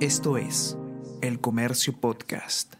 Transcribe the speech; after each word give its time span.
Esto 0.00 0.38
es 0.38 0.78
El 1.20 1.42
Comercio 1.42 1.92
Podcast. 1.92 2.72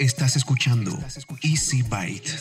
Estás 0.00 0.34
escuchando 0.34 0.90
Easy 1.44 1.82
Byte. 1.82 2.32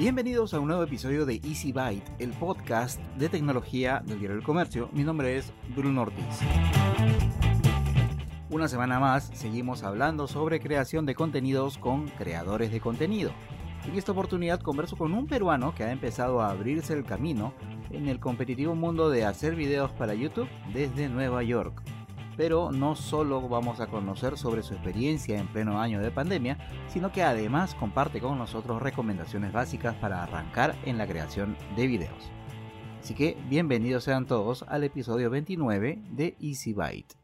Bienvenidos 0.00 0.54
a 0.54 0.58
un 0.58 0.66
nuevo 0.66 0.82
episodio 0.82 1.24
de 1.24 1.40
Easy 1.44 1.70
Byte, 1.70 2.10
el 2.18 2.30
podcast 2.30 2.98
de 3.16 3.28
tecnología 3.28 4.02
del 4.04 4.18
diario 4.18 4.36
El 4.36 4.42
Comercio. 4.42 4.90
Mi 4.92 5.04
nombre 5.04 5.38
es 5.38 5.52
Bruno 5.76 6.02
Ortiz. 6.02 6.40
Una 8.52 8.68
semana 8.68 9.00
más 9.00 9.30
seguimos 9.32 9.82
hablando 9.82 10.28
sobre 10.28 10.60
creación 10.60 11.06
de 11.06 11.14
contenidos 11.14 11.78
con 11.78 12.08
creadores 12.08 12.70
de 12.70 12.80
contenido. 12.80 13.32
En 13.86 13.96
esta 13.96 14.12
oportunidad 14.12 14.60
converso 14.60 14.94
con 14.94 15.14
un 15.14 15.26
peruano 15.26 15.74
que 15.74 15.84
ha 15.84 15.90
empezado 15.90 16.42
a 16.42 16.50
abrirse 16.50 16.92
el 16.92 17.06
camino 17.06 17.54
en 17.90 18.08
el 18.08 18.20
competitivo 18.20 18.74
mundo 18.74 19.08
de 19.08 19.24
hacer 19.24 19.56
videos 19.56 19.90
para 19.92 20.12
YouTube 20.12 20.50
desde 20.70 21.08
Nueva 21.08 21.42
York. 21.42 21.82
Pero 22.36 22.70
no 22.70 22.94
solo 22.94 23.48
vamos 23.48 23.80
a 23.80 23.86
conocer 23.86 24.36
sobre 24.36 24.62
su 24.62 24.74
experiencia 24.74 25.38
en 25.38 25.48
pleno 25.48 25.80
año 25.80 26.02
de 26.02 26.10
pandemia, 26.10 26.58
sino 26.88 27.10
que 27.10 27.22
además 27.22 27.74
comparte 27.74 28.20
con 28.20 28.36
nosotros 28.36 28.82
recomendaciones 28.82 29.54
básicas 29.54 29.94
para 29.94 30.22
arrancar 30.22 30.76
en 30.84 30.98
la 30.98 31.06
creación 31.06 31.56
de 31.74 31.86
videos. 31.86 32.30
Así 33.00 33.14
que 33.14 33.34
bienvenidos 33.48 34.04
sean 34.04 34.26
todos 34.26 34.62
al 34.68 34.84
episodio 34.84 35.30
29 35.30 36.02
de 36.10 36.36
Easy 36.38 36.74
Byte. 36.74 37.21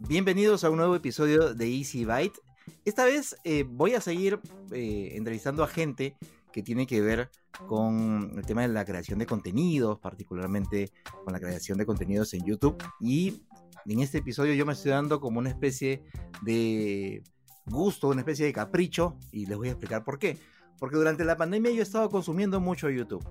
Bienvenidos 0.00 0.64
a 0.64 0.70
un 0.70 0.78
nuevo 0.78 0.96
episodio 0.96 1.54
de 1.54 1.66
Easy 1.66 2.04
Byte. 2.04 2.40
Esta 2.84 3.04
vez 3.04 3.36
eh, 3.44 3.64
voy 3.68 3.94
a 3.94 4.00
seguir 4.00 4.40
eh, 4.72 5.12
entrevistando 5.14 5.62
a 5.62 5.68
gente 5.68 6.16
que 6.52 6.62
tiene 6.62 6.86
que 6.86 7.00
ver 7.00 7.30
con 7.66 8.32
el 8.36 8.46
tema 8.46 8.62
de 8.62 8.68
la 8.68 8.84
creación 8.84 9.18
de 9.18 9.26
contenidos, 9.26 9.98
particularmente 9.98 10.90
con 11.24 11.32
la 11.32 11.40
creación 11.40 11.78
de 11.78 11.86
contenidos 11.86 12.32
en 12.34 12.44
YouTube. 12.44 12.82
Y 13.00 13.42
en 13.86 14.00
este 14.00 14.18
episodio 14.18 14.54
yo 14.54 14.64
me 14.64 14.72
estoy 14.72 14.92
dando 14.92 15.20
como 15.20 15.38
una 15.38 15.50
especie 15.50 16.04
de 16.42 17.22
gusto, 17.66 18.08
una 18.08 18.22
especie 18.22 18.46
de 18.46 18.52
capricho, 18.52 19.18
y 19.30 19.46
les 19.46 19.56
voy 19.58 19.68
a 19.68 19.72
explicar 19.72 20.04
por 20.04 20.18
qué. 20.18 20.38
Porque 20.78 20.96
durante 20.96 21.24
la 21.24 21.36
pandemia 21.36 21.70
yo 21.70 21.80
he 21.80 21.82
estado 21.82 22.08
consumiendo 22.08 22.60
mucho 22.60 22.88
YouTube 22.88 23.24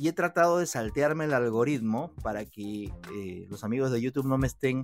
y 0.00 0.08
he 0.08 0.14
tratado 0.14 0.56
de 0.56 0.66
saltearme 0.66 1.26
el 1.26 1.34
algoritmo 1.34 2.14
para 2.22 2.46
que 2.46 2.90
eh, 3.14 3.46
los 3.50 3.64
amigos 3.64 3.90
de 3.90 4.00
YouTube 4.00 4.24
no 4.24 4.38
me 4.38 4.46
estén 4.46 4.80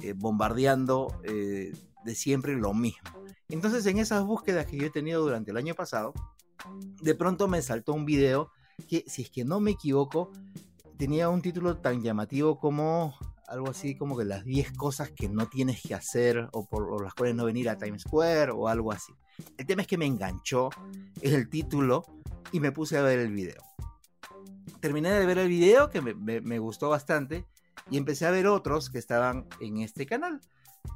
eh, 0.00 0.12
bombardeando 0.12 1.12
eh, 1.24 1.72
de 2.04 2.14
siempre 2.14 2.54
lo 2.54 2.72
mismo. 2.72 3.10
Entonces 3.48 3.84
en 3.86 3.98
esas 3.98 4.22
búsquedas 4.22 4.66
que 4.66 4.76
yo 4.76 4.86
he 4.86 4.90
tenido 4.90 5.22
durante 5.22 5.50
el 5.50 5.56
año 5.56 5.74
pasado, 5.74 6.14
de 7.02 7.16
pronto 7.16 7.48
me 7.48 7.60
saltó 7.62 7.94
un 7.94 8.06
video 8.06 8.52
que, 8.88 9.02
si 9.08 9.22
es 9.22 9.30
que 9.30 9.44
no 9.44 9.58
me 9.58 9.72
equivoco, 9.72 10.30
tenía 10.96 11.28
un 11.30 11.42
título 11.42 11.78
tan 11.78 12.00
llamativo 12.00 12.60
como 12.60 13.18
algo 13.48 13.70
así 13.70 13.96
como 13.96 14.16
que 14.16 14.24
las 14.24 14.44
10 14.44 14.70
cosas 14.74 15.10
que 15.10 15.28
no 15.28 15.48
tienes 15.48 15.82
que 15.82 15.96
hacer 15.96 16.48
o 16.52 16.68
por 16.68 17.02
las 17.02 17.14
cuales 17.14 17.34
no 17.34 17.44
venir 17.44 17.68
a 17.70 17.76
Times 17.76 18.02
Square 18.02 18.52
o 18.52 18.68
algo 18.68 18.92
así. 18.92 19.12
El 19.58 19.66
tema 19.66 19.82
es 19.82 19.88
que 19.88 19.98
me 19.98 20.06
enganchó 20.06 20.70
el 21.22 21.48
título 21.48 22.04
y 22.52 22.60
me 22.60 22.70
puse 22.70 22.98
a 22.98 23.02
ver 23.02 23.18
el 23.18 23.32
video 23.32 23.68
terminé 24.80 25.10
de 25.10 25.26
ver 25.26 25.38
el 25.38 25.48
video 25.48 25.90
que 25.90 26.00
me, 26.00 26.58
gustó 26.58 26.88
bastante 26.88 27.46
y 27.90 27.96
empecé 27.96 28.26
a 28.26 28.30
ver 28.30 28.46
otros 28.46 28.90
que 28.90 28.98
estaban 28.98 29.46
en 29.60 29.78
este 29.78 30.06
canal. 30.06 30.40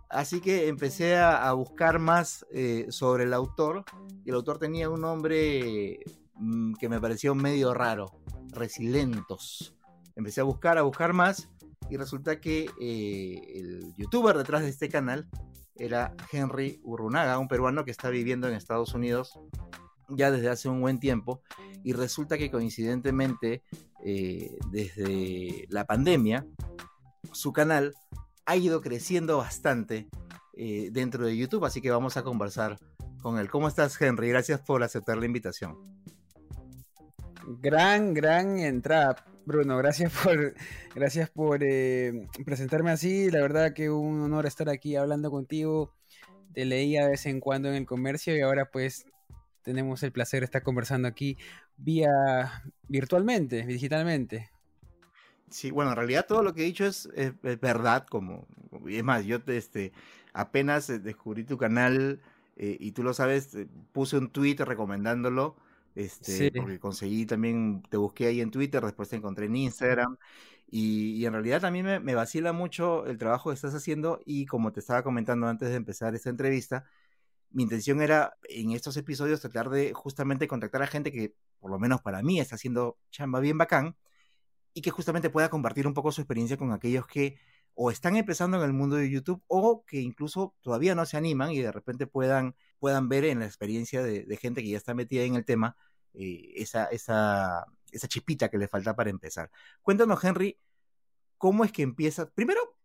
Así 0.08 0.41
que 0.41 0.69
empecé 0.69 1.17
a, 1.17 1.53
buscar 1.53 1.98
más 1.98 2.47
eh, 2.52 2.86
sobre 2.91 3.25
el 3.25 3.34
autor 3.34 3.84
y 4.25 4.30
el 4.30 4.36
autor 4.36 4.58
tenía 4.58 4.89
un 4.89 5.01
nombre 5.01 6.01
mm, 6.34 6.74
que 6.74 6.89
me 6.89 7.01
pareció 7.01 7.34
medio 7.34 7.74
raro, 7.74 8.13
Resilentos. 8.51 9.74
Empecé 10.17 10.40
a 10.40 10.45
buscar, 10.45 10.79
a 10.79 10.83
buscar 10.83 11.13
más 11.13 11.48
y 11.90 11.96
resulta 11.96 12.40
que 12.40 12.70
eh, 12.80 13.42
el 13.55 13.95
youtuber 13.96 14.36
detrás 14.36 14.63
de 14.63 14.68
este 14.68 14.89
canal 14.89 15.29
era 15.77 16.14
Henry 16.30 16.80
Urrunaga, 16.84 17.39
un 17.39 17.48
peruano 17.48 17.84
que 17.84 17.90
está 17.90 18.08
viviendo 18.08 18.48
en 18.48 18.55
Estados 18.55 18.95
Unidos 18.95 19.39
ya 20.09 20.31
desde 20.31 20.48
hace 20.48 20.69
un 20.69 20.81
buen 20.81 20.98
tiempo 20.98 21.42
y 21.83 21.92
resulta 21.92 22.39
que 22.39 22.51
coincidentemente 22.51 23.63
eh, 24.05 24.59
desde 24.70 25.67
la 25.69 25.85
pandemia 25.87 26.47
su 27.33 27.53
canal 27.53 27.95
ha 28.47 28.57
ido 28.57 28.81
creciendo 28.81 29.39
bastante 29.39 30.09
eh, 30.57 30.91
dentro 30.93 31.27
de 31.27 31.37
YouTube, 31.37 31.64
así 31.64 31.81
que 31.81 31.91
vamos 31.91 32.17
a 32.17 32.23
conversar 32.23 32.79
con 33.23 33.39
él. 33.39 33.51
¿Cómo 33.51 33.69
estás, 33.69 34.01
Henry? 34.01 34.29
Gracias 34.29 34.61
por 34.61 34.83
aceptar 34.83 35.17
la 35.17 35.27
invitación. 35.27 35.77
Gran, 37.61 38.14
gran 38.14 38.59
entrada, 38.59 39.25
Bruno. 39.45 39.77
Gracias 39.79 40.13
por, 40.23 40.55
gracias 40.95 41.31
por 41.31 41.61
eh, 41.63 42.29
presentarme 42.45 42.91
así. 42.91 43.31
La 43.31 43.41
verdad 43.41 43.73
que 43.73 43.91
un 43.91 44.20
honor 44.20 44.47
estar 44.47 44.69
aquí 44.69 44.97
hablando 44.97 45.31
contigo. 45.31 45.93
Te 46.53 46.64
leía 46.64 47.05
de 47.05 47.11
vez 47.11 47.27
en 47.27 47.41
cuando 47.41 47.69
en 47.69 47.75
el 47.75 47.87
comercio 47.87 48.37
y 48.37 48.41
ahora 48.41 48.70
pues 48.70 49.07
tenemos 49.64 50.02
el 50.02 50.13
placer 50.13 50.41
de 50.41 50.45
estar 50.45 50.63
conversando 50.63 51.08
aquí 51.08 51.36
vía 51.77 52.63
virtualmente, 52.86 53.67
digitalmente. 53.67 54.51
Sí, 55.51 55.70
bueno, 55.70 55.91
en 55.91 55.97
realidad 55.97 56.27
todo 56.27 56.42
lo 56.42 56.55
que 56.55 56.63
he 56.63 56.67
dicho 56.67 56.85
es, 56.85 57.08
verdad, 57.61 58.07
como, 58.08 58.47
es 58.86 59.02
más, 59.02 59.25
yo 59.25 59.39
este, 59.47 59.92
apenas 60.33 60.91
eh, 60.91 60.98
descubrí 60.98 61.45
tu 61.45 61.57
canal 61.57 62.20
eh, 62.57 62.77
y 62.79 62.92
tú 62.92 63.02
lo 63.02 63.14
sabes, 63.14 63.55
eh, 63.55 63.67
puse 63.92 64.19
un 64.19 64.30
tweet 64.30 64.57
recomendándolo, 64.58 65.57
este, 65.95 66.51
porque 66.52 66.79
conseguí 66.79 67.25
también, 67.25 67.83
te 67.89 67.96
busqué 67.96 68.27
ahí 68.27 68.41
en 68.41 68.51
Twitter, 68.51 68.83
después 68.85 69.08
te 69.08 69.17
encontré 69.17 69.46
en 69.46 69.57
Instagram, 69.57 70.19
y, 70.70 71.25
en 71.25 71.33
realidad 71.33 71.61
también 71.61 71.86
me, 71.86 72.01
me, 72.01 72.17
vacila 72.17 72.52
mucho 72.52 73.07
el 73.07 73.17
trabajo 73.17 73.51
que 73.51 73.55
estás 73.55 73.75
haciendo 73.75 74.20
y 74.27 74.46
como 74.46 74.73
te 74.73 74.81
estaba 74.81 75.05
comentando 75.05 75.46
antes 75.46 75.69
de 75.69 75.77
empezar 75.77 76.14
esta 76.17 76.31
entrevista, 76.31 76.85
mi 77.55 77.63
intención 77.63 78.03
era 78.03 78.37
en 78.48 78.73
estos 78.73 78.97
episodios 78.97 79.41
tratar 79.41 79.70
de 79.70 79.92
justamente 79.95 80.48
contactar 80.48 80.83
a 80.83 80.89
gente 80.89 81.13
que, 81.13 81.35
por 81.61 81.70
lo 81.70 81.79
menos 81.79 82.03
para 82.03 82.23
mí, 82.23 82.41
está 82.41 82.57
haciendo 82.57 82.98
chamba 83.11 83.41
bien 83.41 83.57
bacán 83.59 83.97
y 84.75 84.83
que 84.83 84.91
justamente 84.91 85.31
pueda 85.31 85.51
compartir 85.51 85.87
un 85.87 85.95
poco 85.95 86.13
su 86.13 86.20
experiencia 86.20 86.57
con 86.57 86.73
aquellos 86.73 87.07
que 87.07 87.39
o 87.75 87.91
están 87.91 88.17
empezando 88.17 88.57
en 88.57 88.64
el 88.64 88.73
mundo 88.73 88.97
de 88.97 89.09
YouTube 89.11 89.43
o 89.47 89.85
que 89.87 90.01
incluso 90.01 90.55
todavía 90.63 90.95
no 90.97 91.07
se 91.07 91.17
animan 91.17 91.53
y 91.53 91.61
de 91.61 91.73
repente 91.73 92.07
puedan, 92.09 92.57
puedan 92.81 93.09
ver 93.09 93.25
en 93.25 93.41
la 93.41 93.47
experiencia 93.47 94.03
de, 94.03 94.37
gente 94.37 94.63
que 94.63 94.70
ya 94.70 94.77
está 94.77 94.95
metida 94.95 95.23
en 95.23 95.37
el 95.37 95.45
tema 95.45 95.77
eh, 96.13 96.53
esa, 96.57 96.87
esa, 96.87 97.67
esa 97.93 98.09
chipita 98.09 98.48
que 98.48 98.59
le 98.59 98.69
falta 98.69 98.97
para 98.97 99.11
empezar. 99.11 99.51
Cuéntanos, 99.83 100.23
Henry, 100.25 100.59
¿cómo 101.39 101.64
es 101.64 101.73
que 101.73 101.83
empieza? 101.83 102.29
Primero, 102.31 102.77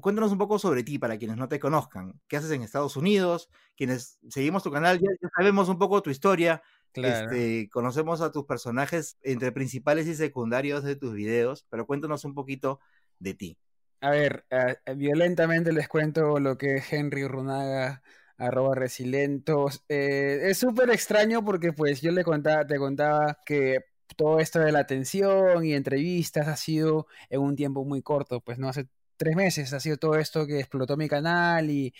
cuéntanos 0.00 0.32
un 0.32 0.38
poco 0.38 0.58
sobre 0.58 0.82
ti 0.82 0.98
para 0.98 1.18
quienes 1.18 1.36
no 1.36 1.48
te 1.48 1.60
conozcan. 1.60 2.20
¿Qué 2.28 2.36
haces 2.36 2.50
en 2.50 2.62
Estados 2.62 2.96
Unidos? 2.96 3.50
Quienes 3.76 4.18
seguimos 4.28 4.62
tu 4.62 4.70
canal 4.70 4.98
ya, 4.98 5.28
sabemos 5.36 5.68
un 5.68 5.78
poco 5.78 6.02
tu 6.02 6.10
historia. 6.10 6.62
Este, 6.94 7.68
conocemos 7.70 8.20
a 8.20 8.32
tus 8.32 8.44
personajes 8.44 9.16
entre 9.22 9.52
principales 9.52 10.06
y 10.06 10.14
secundarios 10.14 10.82
de 10.82 10.96
tus 10.96 11.14
videos, 11.14 11.66
pero 11.70 11.86
cuéntanos 11.86 12.24
un 12.24 12.34
poquito 12.34 12.80
de 13.18 13.34
ti. 13.34 13.58
A 14.00 14.10
ver, 14.10 14.44
eh, 14.50 14.76
eh, 14.86 14.94
violentamente 14.94 15.72
les 15.72 15.86
cuento 15.86 16.40
lo 16.40 16.56
que 16.56 16.76
es 16.76 16.92
Henry 16.92 17.26
Runaga, 17.26 18.02
arroba 18.38 18.74
resilentos. 18.74 19.84
Eh, 19.88 20.40
es 20.44 20.58
súper 20.58 20.90
extraño 20.90 21.44
porque 21.44 21.72
pues 21.72 22.00
yo 22.00 22.10
le 22.10 22.24
contaba, 22.24 22.66
te 22.66 22.78
contaba 22.78 23.38
que 23.44 23.84
todo 24.16 24.40
esto 24.40 24.58
de 24.60 24.72
la 24.72 24.80
atención 24.80 25.64
y 25.64 25.74
entrevistas 25.74 26.48
ha 26.48 26.56
sido 26.56 27.06
en 27.28 27.40
un 27.40 27.56
tiempo 27.56 27.84
muy 27.84 28.02
corto, 28.02 28.40
pues 28.40 28.58
no 28.58 28.68
hace 28.68 28.88
tres 29.20 29.36
meses 29.36 29.72
ha 29.74 29.80
sido 29.80 29.98
todo 29.98 30.16
esto 30.16 30.46
que 30.46 30.60
explotó 30.60 30.96
mi 30.96 31.06
canal 31.06 31.70
y, 31.70 31.92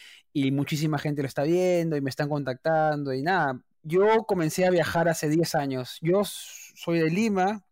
muchísima 0.53 0.99
gente 0.99 1.21
lo 1.23 1.29
está 1.29 1.43
viendo 1.43 1.97
y 1.97 2.01
me 2.01 2.09
están 2.09 2.31
contactando 2.31 3.13
y 3.13 3.23
nada. 3.23 3.61
Yo 3.83 4.25
comencé 4.25 4.65
a 4.67 4.71
viajar 4.71 5.09
hace 5.09 5.29
10 5.29 5.55
años. 5.55 5.99
Yo 6.01 6.23
soy 6.25 7.01
de 7.01 7.11
Lima, 7.11 7.63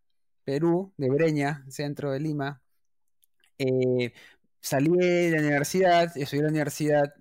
Perú, 0.45 0.93
de 0.99 1.09
Breña, 1.11 1.65
centro 1.71 2.11
de 2.11 2.21
Lima. 2.21 2.61
Eh, 3.59 4.13
salí 4.61 4.91
de 4.99 5.31
la 5.31 5.41
universidad, 5.41 6.15
estudié 6.17 6.41
en 6.41 6.45
la 6.45 6.51
universidad 6.51 7.15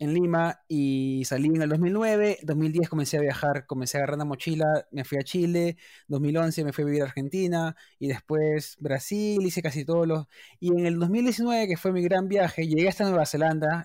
en 0.00 0.14
Lima 0.14 0.60
y 0.68 1.24
salí 1.26 1.48
en 1.48 1.62
el 1.62 1.68
2009, 1.68 2.38
2010 2.42 2.88
comencé 2.88 3.18
a 3.18 3.20
viajar, 3.20 3.66
comencé 3.66 3.98
a 3.98 4.00
agarrar 4.00 4.16
una 4.16 4.24
mochila, 4.24 4.66
me 4.90 5.04
fui 5.04 5.18
a 5.18 5.22
Chile, 5.22 5.76
2011 6.08 6.64
me 6.64 6.72
fui 6.72 6.82
a 6.82 6.86
vivir 6.86 7.02
a 7.02 7.06
Argentina 7.06 7.76
y 8.00 8.08
después 8.08 8.76
Brasil, 8.80 9.40
hice 9.46 9.62
casi 9.62 9.84
todos 9.84 10.06
los... 10.08 10.26
Y 10.58 10.70
en 10.72 10.86
el 10.86 10.98
2019, 10.98 11.68
que 11.68 11.76
fue 11.76 11.92
mi 11.92 12.02
gran 12.02 12.28
viaje, 12.28 12.66
llegué 12.66 12.88
hasta 12.88 13.04
Nueva 13.04 13.26
Zelanda, 13.26 13.84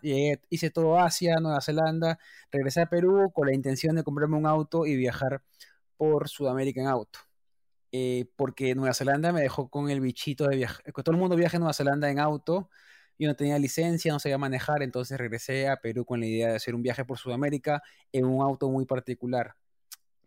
hice 0.49 0.71
todo 0.71 0.99
Asia, 0.99 1.35
Nueva 1.41 1.61
Zelanda, 1.61 2.19
regresé 2.51 2.81
a 2.81 2.89
Perú 2.89 3.31
con 3.33 3.47
la 3.47 3.53
intención 3.53 3.95
de 3.95 4.03
comprarme 4.03 4.37
un 4.37 4.47
auto 4.47 4.85
y 4.85 4.95
viajar 4.95 5.43
por 5.97 6.29
Sudamérica 6.29 6.81
en 6.81 6.87
auto. 6.87 7.19
eh, 7.91 8.25
porque 8.35 8.75
Nueva 8.75 8.93
Zelanda 8.93 9.31
me 9.31 9.41
dejó 9.41 9.69
con 9.69 9.89
el 9.89 10.01
bichito 10.01 10.47
de 10.47 10.57
viajar. 10.57 10.83
Todo 10.93 11.11
el 11.11 11.17
mundo 11.17 11.35
viaja 11.35 11.57
a 11.57 11.59
Nueva 11.59 11.73
Zelanda 11.73 12.09
en 12.09 12.19
auto. 12.19 12.69
Yo 13.17 13.27
no 13.27 13.35
tenía 13.35 13.57
licencia, 13.59 14.11
no 14.11 14.19
sabía 14.19 14.37
manejar, 14.37 14.83
entonces 14.83 15.17
regresé 15.17 15.67
a 15.67 15.77
Perú 15.77 16.05
con 16.05 16.19
la 16.19 16.25
idea 16.25 16.49
de 16.49 16.55
hacer 16.55 16.75
un 16.75 16.81
viaje 16.81 17.05
por 17.05 17.17
Sudamérica 17.17 17.81
en 18.11 18.25
un 18.25 18.41
auto 18.41 18.69
muy 18.69 18.85
particular. 18.85 19.55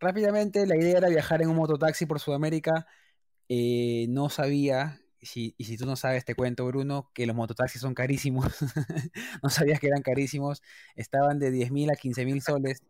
Rápidamente, 0.00 0.66
la 0.66 0.76
idea 0.76 0.98
era 0.98 1.08
viajar 1.08 1.42
en 1.42 1.48
un 1.48 1.56
mototaxi 1.56 2.06
por 2.06 2.20
Sudamérica. 2.20 2.86
Eh, 3.48 4.06
no 4.08 4.28
sabía, 4.28 5.00
si, 5.20 5.54
y 5.58 5.64
si 5.64 5.76
tú 5.76 5.86
no 5.86 5.96
sabes, 5.96 6.24
te 6.24 6.34
cuento, 6.34 6.66
Bruno, 6.66 7.10
que 7.14 7.26
los 7.26 7.34
mototaxis 7.34 7.80
son 7.80 7.94
carísimos. 7.94 8.46
no 9.42 9.50
sabías 9.50 9.80
que 9.80 9.88
eran 9.88 10.02
carísimos. 10.02 10.62
Estaban 10.94 11.38
de 11.38 11.50
10 11.50 11.72
mil 11.72 11.90
a 11.90 11.96
15 11.96 12.24
mil 12.24 12.42
soles 12.42 12.82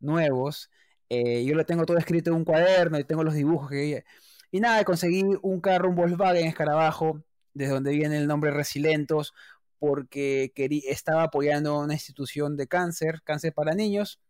nuevos. 0.00 0.70
Eh, 1.08 1.44
yo 1.44 1.54
lo 1.54 1.66
tengo 1.66 1.84
todo 1.86 1.98
escrito 1.98 2.30
en 2.30 2.36
un 2.36 2.44
cuaderno 2.44 2.98
y 2.98 3.04
tengo 3.04 3.24
los 3.24 3.34
dibujos 3.34 3.70
que... 3.70 4.04
Y 4.50 4.60
nada, 4.60 4.84
conseguí 4.84 5.22
un 5.42 5.60
carro, 5.60 5.88
un 5.88 5.96
Volkswagen 5.96 6.46
Escarabajo, 6.46 7.24
desde 7.54 7.72
donde 7.72 7.92
viene 7.92 8.18
el 8.18 8.26
nombre 8.26 8.50
Resilentos, 8.50 9.34
porque 9.78 10.52
estaba 10.86 11.24
apoyando 11.24 11.78
una 11.80 11.94
institución 11.94 12.56
de 12.56 12.68
cáncer, 12.68 13.22
cáncer 13.24 13.52
para 13.52 13.74
niños, 13.74 14.20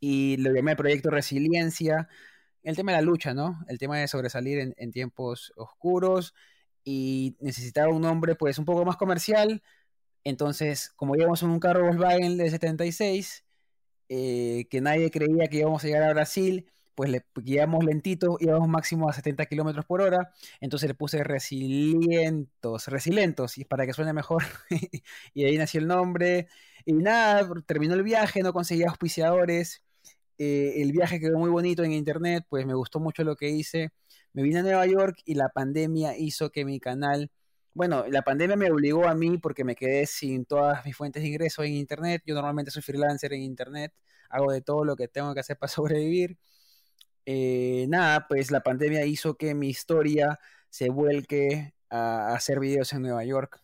y 0.00 0.36
lo 0.38 0.52
llamé 0.52 0.76
Proyecto 0.76 1.10
Resiliencia. 1.10 2.08
El 2.62 2.76
tema 2.76 2.92
de 2.92 2.98
la 2.98 3.02
lucha, 3.02 3.32
¿no? 3.34 3.64
El 3.68 3.78
tema 3.78 3.98
de 3.98 4.08
sobresalir 4.08 4.58
en, 4.58 4.74
en 4.76 4.90
tiempos 4.90 5.52
oscuros 5.56 6.34
y 6.84 7.36
necesitaba 7.40 7.92
un 7.92 8.02
nombre 8.02 8.36
pues 8.36 8.58
un 8.58 8.64
poco 8.64 8.84
más 8.84 8.96
comercial. 8.96 9.62
Entonces, 10.24 10.92
como 10.96 11.16
íbamos 11.16 11.42
en 11.42 11.50
un 11.50 11.60
carro 11.60 11.84
Volkswagen 11.84 12.36
de 12.36 12.50
76, 12.50 13.44
eh, 14.08 14.66
que 14.70 14.80
nadie 14.80 15.10
creía 15.10 15.48
que 15.48 15.58
íbamos 15.58 15.82
a 15.82 15.86
llegar 15.88 16.04
a 16.04 16.12
Brasil, 16.12 16.70
pues 16.96 17.10
le 17.10 17.24
guiamos 17.36 17.84
lentito, 17.84 18.36
íbamos 18.40 18.68
máximo 18.68 19.08
a 19.08 19.12
70 19.12 19.46
kilómetros 19.46 19.84
por 19.86 20.00
hora, 20.00 20.32
entonces 20.60 20.88
le 20.88 20.94
puse 20.94 21.22
resilientos, 21.22 22.88
resilientos, 22.88 23.58
y 23.58 23.64
para 23.64 23.86
que 23.86 23.92
suene 23.92 24.12
mejor, 24.12 24.42
y 25.34 25.44
ahí 25.44 25.56
nació 25.58 25.80
el 25.80 25.86
nombre, 25.86 26.48
y 26.84 26.94
nada, 26.94 27.48
terminó 27.66 27.94
el 27.94 28.02
viaje, 28.02 28.42
no 28.42 28.52
conseguía 28.52 28.88
auspiciadores, 28.88 29.84
eh, 30.38 30.82
el 30.82 30.92
viaje 30.92 31.20
quedó 31.20 31.38
muy 31.38 31.50
bonito 31.50 31.84
en 31.84 31.92
internet, 31.92 32.44
pues 32.48 32.66
me 32.66 32.74
gustó 32.74 33.00
mucho 33.00 33.24
lo 33.24 33.36
que 33.36 33.50
hice, 33.50 33.90
me 34.32 34.42
vine 34.42 34.60
a 34.60 34.62
Nueva 34.62 34.86
York 34.86 35.18
y 35.24 35.34
la 35.34 35.48
pandemia 35.50 36.16
hizo 36.18 36.50
que 36.50 36.64
mi 36.64 36.80
canal 36.80 37.30
bueno, 37.76 38.06
la 38.08 38.22
pandemia 38.22 38.56
me 38.56 38.70
obligó 38.70 39.06
a 39.06 39.14
mí 39.14 39.36
porque 39.36 39.62
me 39.62 39.74
quedé 39.76 40.06
sin 40.06 40.46
todas 40.46 40.82
mis 40.86 40.96
fuentes 40.96 41.22
de 41.22 41.28
ingreso 41.28 41.62
en 41.62 41.74
Internet. 41.74 42.22
Yo 42.24 42.34
normalmente 42.34 42.70
soy 42.70 42.80
freelancer 42.80 43.34
en 43.34 43.42
Internet, 43.42 43.92
hago 44.30 44.50
de 44.50 44.62
todo 44.62 44.82
lo 44.86 44.96
que 44.96 45.08
tengo 45.08 45.34
que 45.34 45.40
hacer 45.40 45.58
para 45.58 45.70
sobrevivir. 45.72 46.38
Eh, 47.26 47.86
nada, 47.88 48.26
pues 48.28 48.50
la 48.50 48.62
pandemia 48.62 49.04
hizo 49.04 49.36
que 49.36 49.54
mi 49.54 49.68
historia 49.68 50.38
se 50.70 50.88
vuelque 50.88 51.74
a 51.90 52.34
hacer 52.34 52.60
videos 52.60 52.92
en 52.92 53.02
Nueva 53.02 53.24
York. 53.24 53.60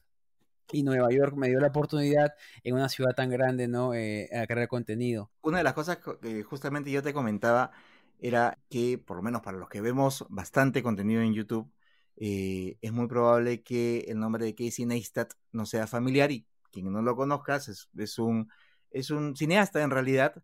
Y 0.73 0.83
Nueva 0.83 1.11
York 1.11 1.35
me 1.37 1.49
dio 1.49 1.61
la 1.61 1.69
oportunidad 1.69 2.35
en 2.65 2.75
una 2.75 2.89
ciudad 2.89 3.15
tan 3.15 3.31
grande, 3.31 3.69
¿no? 3.69 3.95
Eh, 3.95 4.29
a 4.35 4.47
crear 4.47 4.69
contenido. 4.69 5.31
Una 5.43 5.59
de 5.59 5.65
las 5.65 5.75
cosas 5.75 5.99
que 6.21 6.43
justamente 6.43 6.91
yo 6.91 7.03
te 7.03 7.13
comentaba 7.13 7.73
era 8.19 8.59
que, 8.71 8.99
por 8.99 9.17
lo 9.17 9.23
menos 9.23 9.43
para 9.43 9.59
los 9.59 9.69
que 9.69 9.81
vemos 9.81 10.25
bastante 10.29 10.83
contenido 10.83 11.21
en 11.21 11.35
YouTube, 11.35 11.71
eh, 12.17 12.79
es 12.81 12.93
muy 12.93 13.07
probable 13.07 13.63
que 13.63 14.07
el 14.09 14.19
nombre 14.19 14.45
de 14.45 14.55
Casey 14.55 14.87
Neistat 14.87 15.33
no 15.51 15.67
sea 15.67 15.87
familiar 15.87 16.31
y 16.31 16.47
quien 16.71 16.91
no 16.91 17.03
lo 17.03 17.17
conozcas 17.17 17.69
es, 17.69 18.19
un, 18.19 18.49
es 18.91 19.11
un 19.11 19.37
cineasta 19.37 19.83
en 19.83 19.91
realidad 19.91 20.43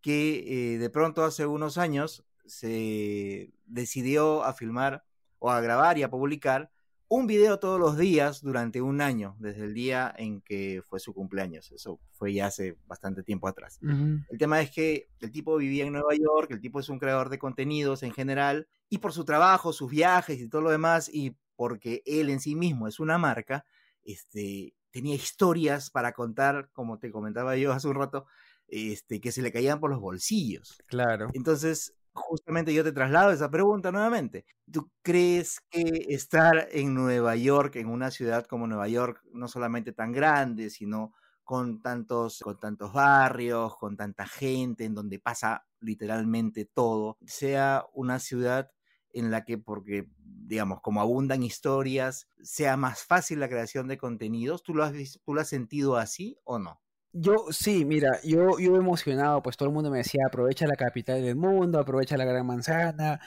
que 0.00 0.74
eh, 0.74 0.78
de 0.78 0.90
pronto 0.90 1.24
hace 1.24 1.46
unos 1.46 1.78
años 1.78 2.24
se 2.50 3.52
decidió 3.64 4.44
a 4.44 4.52
filmar 4.52 5.04
o 5.38 5.50
a 5.50 5.60
grabar 5.60 5.96
y 5.96 6.02
a 6.02 6.10
publicar 6.10 6.70
un 7.08 7.26
video 7.26 7.58
todos 7.58 7.80
los 7.80 7.98
días 7.98 8.40
durante 8.40 8.80
un 8.80 9.00
año, 9.00 9.34
desde 9.40 9.64
el 9.64 9.74
día 9.74 10.14
en 10.16 10.40
que 10.42 10.80
fue 10.86 11.00
su 11.00 11.12
cumpleaños. 11.12 11.72
Eso 11.72 11.98
fue 12.12 12.32
ya 12.32 12.46
hace 12.46 12.76
bastante 12.86 13.24
tiempo 13.24 13.48
atrás. 13.48 13.80
El 13.82 14.38
tema 14.38 14.60
es 14.60 14.70
que 14.70 15.08
el 15.18 15.32
tipo 15.32 15.56
vivía 15.56 15.84
en 15.84 15.92
Nueva 15.92 16.14
York, 16.14 16.52
el 16.52 16.60
tipo 16.60 16.78
es 16.78 16.88
un 16.88 17.00
creador 17.00 17.28
de 17.28 17.40
contenidos 17.40 18.04
en 18.04 18.12
general, 18.12 18.68
y 18.88 18.98
por 18.98 19.12
su 19.12 19.24
trabajo, 19.24 19.72
sus 19.72 19.90
viajes 19.90 20.38
y 20.38 20.48
todo 20.48 20.62
lo 20.62 20.70
demás, 20.70 21.10
y 21.12 21.36
porque 21.56 22.02
él 22.06 22.30
en 22.30 22.38
sí 22.38 22.54
mismo 22.54 22.86
es 22.86 23.00
una 23.00 23.18
marca, 23.18 23.64
este, 24.04 24.74
tenía 24.92 25.16
historias 25.16 25.90
para 25.90 26.12
contar, 26.12 26.70
como 26.72 27.00
te 27.00 27.10
comentaba 27.10 27.56
yo 27.56 27.72
hace 27.72 27.88
un 27.88 27.96
rato, 27.96 28.26
este, 28.68 29.20
que 29.20 29.32
se 29.32 29.42
le 29.42 29.50
caían 29.50 29.80
por 29.80 29.90
los 29.90 30.00
bolsillos. 30.00 30.78
Claro. 30.86 31.28
Entonces, 31.34 31.94
justamente 32.28 32.72
yo 32.74 32.84
te 32.84 32.92
traslado 32.92 33.30
esa 33.32 33.50
pregunta 33.50 33.92
nuevamente. 33.92 34.44
¿Tú 34.70 34.90
crees 35.02 35.60
que 35.70 36.06
estar 36.08 36.68
en 36.72 36.94
Nueva 36.94 37.36
York, 37.36 37.76
en 37.76 37.88
una 37.88 38.10
ciudad 38.10 38.46
como 38.46 38.66
Nueva 38.66 38.88
York, 38.88 39.22
no 39.32 39.48
solamente 39.48 39.92
tan 39.92 40.12
grande, 40.12 40.70
sino 40.70 41.14
con 41.44 41.82
tantos, 41.82 42.40
con 42.40 42.58
tantos 42.58 42.92
barrios, 42.92 43.76
con 43.76 43.96
tanta 43.96 44.26
gente, 44.26 44.84
en 44.84 44.94
donde 44.94 45.18
pasa 45.18 45.66
literalmente 45.80 46.64
todo, 46.64 47.18
sea 47.26 47.84
una 47.92 48.18
ciudad 48.20 48.70
en 49.12 49.30
la 49.32 49.44
que, 49.44 49.58
porque, 49.58 50.06
digamos, 50.18 50.80
como 50.80 51.00
abundan 51.00 51.42
historias, 51.42 52.28
sea 52.42 52.76
más 52.76 53.02
fácil 53.04 53.40
la 53.40 53.48
creación 53.48 53.88
de 53.88 53.98
contenidos? 53.98 54.62
¿Tú 54.62 54.74
lo 54.74 54.84
has, 54.84 54.92
tú 55.24 55.34
lo 55.34 55.40
has 55.40 55.48
sentido 55.48 55.96
así 55.96 56.38
o 56.44 56.58
no? 56.58 56.80
Yo 57.12 57.46
sí, 57.50 57.84
mira, 57.84 58.20
yo, 58.22 58.58
yo 58.60 58.76
emocionado, 58.76 59.42
pues 59.42 59.56
todo 59.56 59.68
el 59.68 59.74
mundo 59.74 59.90
me 59.90 59.98
decía, 59.98 60.22
aprovecha 60.26 60.66
la 60.68 60.76
capital 60.76 61.20
del 61.22 61.34
mundo, 61.34 61.80
aprovecha 61.80 62.16
la 62.16 62.24
gran 62.24 62.46
manzana, 62.46 63.20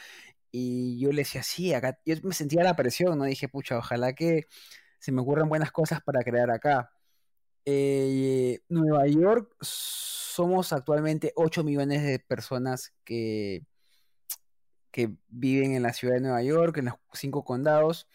y 0.52 1.00
yo 1.00 1.12
le 1.12 1.20
decía, 1.24 1.44
sí, 1.44 1.74
acá, 1.74 2.00
yo 2.06 2.16
me 2.24 2.34
sentía 2.34 2.64
la 2.64 2.76
presión, 2.78 3.18
¿no? 3.20 3.26
Dije, 3.26 3.50
pucha, 3.50 3.78
ojalá 3.78 4.14
que 4.14 4.48
se 5.00 5.12
me 5.12 5.22
ocurran 5.22 5.50
buenas 5.50 5.72
cosas 5.72 6.02
para 6.04 6.24
crear 6.24 6.52
acá. 6.52 6.92
Eh, 7.66 8.62
Nueva 8.70 9.08
York, 9.08 9.56
somos 9.62 10.74
actualmente 10.74 11.34
8 11.36 11.64
millones 11.64 12.04
de 12.04 12.20
personas 12.20 12.94
que, 13.06 13.66
que 14.92 15.12
viven 15.30 15.74
en 15.76 15.84
la 15.84 15.94
ciudad 15.94 16.16
de 16.16 16.22
Nueva 16.22 16.44
York, 16.44 16.78
en 16.78 16.86
los 16.86 16.96
cinco 17.14 17.44
condados. 17.44 18.08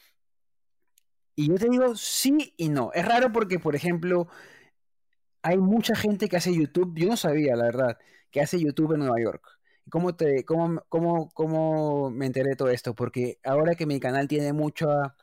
Y 1.34 1.48
yo 1.48 1.54
te 1.56 1.68
digo 1.68 1.94
sí 1.94 2.52
y 2.56 2.68
no. 2.68 2.90
Es 2.94 3.04
raro 3.06 3.32
porque, 3.32 3.58
por 3.58 3.76
ejemplo, 3.76 4.28
hay 5.42 5.58
mucha 5.58 5.94
gente 5.96 6.28
que 6.28 6.36
hace 6.36 6.54
YouTube, 6.54 6.94
yo 6.96 7.08
no 7.08 7.16
sabía, 7.16 7.56
la 7.56 7.64
verdad, 7.64 7.98
que 8.30 8.40
hace 8.40 8.60
YouTube 8.60 8.92
en 8.94 9.00
Nueva 9.00 9.20
York. 9.20 9.42
¿Cómo, 9.90 10.14
te, 10.16 10.44
cómo, 10.44 10.82
cómo, 10.88 11.30
cómo 11.30 12.10
me 12.10 12.26
enteré 12.26 12.50
de 12.50 12.56
todo 12.56 12.70
esto? 12.70 12.94
Porque 12.94 13.38
ahora 13.44 13.74
que 13.74 13.86
mi 13.86 14.00
canal 14.00 14.28
tiene 14.28 14.52
mucha, 14.52 15.16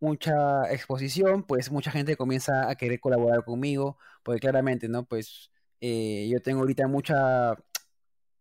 mucha 0.00 0.72
exposición, 0.72 1.42
pues 1.42 1.70
mucha 1.72 1.90
gente 1.90 2.16
comienza 2.16 2.68
a 2.70 2.76
querer 2.76 3.00
colaborar 3.00 3.44
conmigo, 3.44 3.98
porque 4.22 4.40
claramente, 4.40 4.88
¿no? 4.88 5.04
Pues 5.06 5.50
eh, 5.80 6.28
yo 6.30 6.40
tengo 6.40 6.60
ahorita 6.60 6.86
mucha 6.86 7.56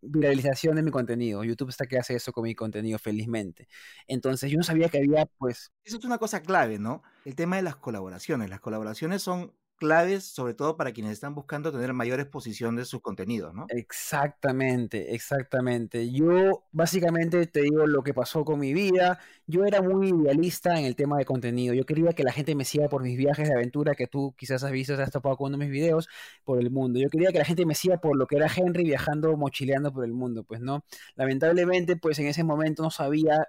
viralización 0.01 0.75
de 0.75 0.83
mi 0.83 0.91
contenido. 0.91 1.43
YouTube 1.43 1.69
está 1.69 1.87
que 1.87 1.97
hace 1.97 2.15
eso 2.15 2.31
con 2.31 2.43
mi 2.43 2.55
contenido 2.55 2.99
felizmente. 2.99 3.67
Entonces 4.07 4.51
yo 4.51 4.57
no 4.57 4.63
sabía 4.63 4.89
que 4.89 4.99
había, 4.99 5.25
pues... 5.37 5.71
Eso 5.83 5.97
es 5.97 6.05
una 6.05 6.17
cosa 6.17 6.41
clave, 6.41 6.79
¿no? 6.79 7.01
El 7.25 7.35
tema 7.35 7.55
de 7.55 7.63
las 7.63 7.75
colaboraciones. 7.75 8.49
Las 8.49 8.59
colaboraciones 8.59 9.21
son 9.23 9.53
claves, 9.85 10.23
sobre 10.25 10.55
todo 10.55 10.77
para 10.77 10.91
quienes 10.91 11.13
están 11.13 11.35
buscando 11.35 11.71
tener 11.71 11.93
mayor 11.93 12.19
exposición 12.19 12.75
de 12.75 12.85
sus 12.85 13.01
contenidos, 13.01 13.53
¿no? 13.53 13.67
Exactamente, 13.69 15.13
exactamente. 15.13 16.11
Yo 16.11 16.65
básicamente 16.71 17.45
te 17.45 17.61
digo 17.61 17.85
lo 17.85 18.03
que 18.03 18.13
pasó 18.13 18.43
con 18.43 18.59
mi 18.59 18.73
vida. 18.73 19.19
Yo 19.45 19.63
era 19.65 19.81
muy 19.81 20.09
idealista 20.09 20.79
en 20.79 20.85
el 20.85 20.95
tema 20.95 21.17
de 21.17 21.25
contenido. 21.25 21.75
Yo 21.75 21.85
quería 21.85 22.13
que 22.13 22.23
la 22.23 22.31
gente 22.31 22.55
me 22.55 22.65
siga 22.65 22.89
por 22.89 23.03
mis 23.03 23.15
viajes 23.15 23.47
de 23.47 23.53
aventura 23.53 23.93
que 23.93 24.07
tú 24.07 24.33
quizás 24.35 24.63
has 24.63 24.71
visto, 24.71 24.95
has 24.95 25.11
topado 25.11 25.37
con 25.37 25.49
uno 25.53 25.59
de 25.59 25.65
mis 25.65 25.71
videos 25.71 26.09
por 26.43 26.59
el 26.59 26.71
mundo. 26.71 26.99
Yo 26.99 27.09
quería 27.09 27.31
que 27.31 27.37
la 27.37 27.45
gente 27.45 27.65
me 27.65 27.75
siga 27.75 27.97
por 27.97 28.17
lo 28.17 28.25
que 28.25 28.37
era 28.37 28.47
Henry 28.53 28.83
viajando, 28.83 29.37
mochileando 29.37 29.93
por 29.93 30.03
el 30.03 30.13
mundo, 30.13 30.43
pues 30.43 30.61
no. 30.61 30.83
Lamentablemente, 31.15 31.95
pues 31.95 32.17
en 32.17 32.25
ese 32.25 32.43
momento 32.43 32.81
no 32.81 32.89
sabía 32.89 33.47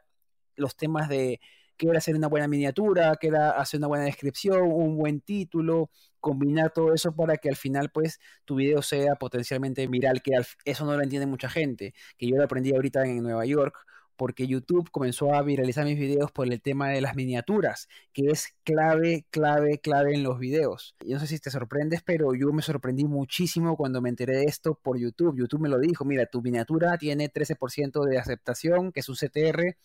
los 0.56 0.76
temas 0.76 1.08
de 1.08 1.40
que 1.76 1.88
era 1.88 1.98
hacer 1.98 2.16
una 2.16 2.28
buena 2.28 2.48
miniatura, 2.48 3.16
que 3.20 3.28
era 3.28 3.50
hacer 3.50 3.78
una 3.78 3.88
buena 3.88 4.04
descripción, 4.04 4.62
un 4.62 4.96
buen 4.96 5.20
título, 5.20 5.90
combinar 6.20 6.72
todo 6.72 6.92
eso 6.94 7.14
para 7.14 7.36
que 7.36 7.48
al 7.48 7.56
final 7.56 7.90
pues 7.90 8.18
tu 8.44 8.56
video 8.56 8.82
sea 8.82 9.14
potencialmente 9.16 9.86
viral, 9.86 10.22
que 10.22 10.32
eso 10.64 10.84
no 10.84 10.96
lo 10.96 11.02
entiende 11.02 11.26
mucha 11.26 11.48
gente, 11.48 11.94
que 12.18 12.28
yo 12.28 12.36
lo 12.36 12.44
aprendí 12.44 12.74
ahorita 12.74 13.04
en 13.04 13.22
Nueva 13.22 13.44
York, 13.46 13.76
porque 14.16 14.46
YouTube 14.46 14.90
comenzó 14.90 15.34
a 15.34 15.42
viralizar 15.42 15.84
mis 15.84 15.98
videos 15.98 16.32
por 16.32 16.50
el 16.50 16.60
tema 16.60 16.88
de 16.88 17.00
las 17.00 17.14
miniaturas, 17.14 17.88
que 18.12 18.30
es 18.30 18.54
clave, 18.64 19.26
clave, 19.30 19.78
clave 19.78 20.14
en 20.14 20.22
los 20.22 20.38
videos. 20.38 20.96
Yo 21.04 21.14
no 21.14 21.20
sé 21.20 21.26
si 21.26 21.38
te 21.38 21.50
sorprendes, 21.50 22.02
pero 22.02 22.34
yo 22.34 22.52
me 22.52 22.62
sorprendí 22.62 23.04
muchísimo 23.04 23.76
cuando 23.76 24.00
me 24.00 24.08
enteré 24.08 24.38
de 24.38 24.44
esto 24.44 24.78
por 24.82 24.98
YouTube. 24.98 25.38
YouTube 25.38 25.60
me 25.60 25.68
lo 25.68 25.78
dijo, 25.78 26.04
mira, 26.04 26.26
tu 26.26 26.42
miniatura 26.42 26.96
tiene 26.98 27.28
13% 27.28 28.04
de 28.04 28.18
aceptación, 28.18 28.90
que 28.92 29.00
es 29.00 29.08
un 29.08 29.16
CTR, 29.16 29.76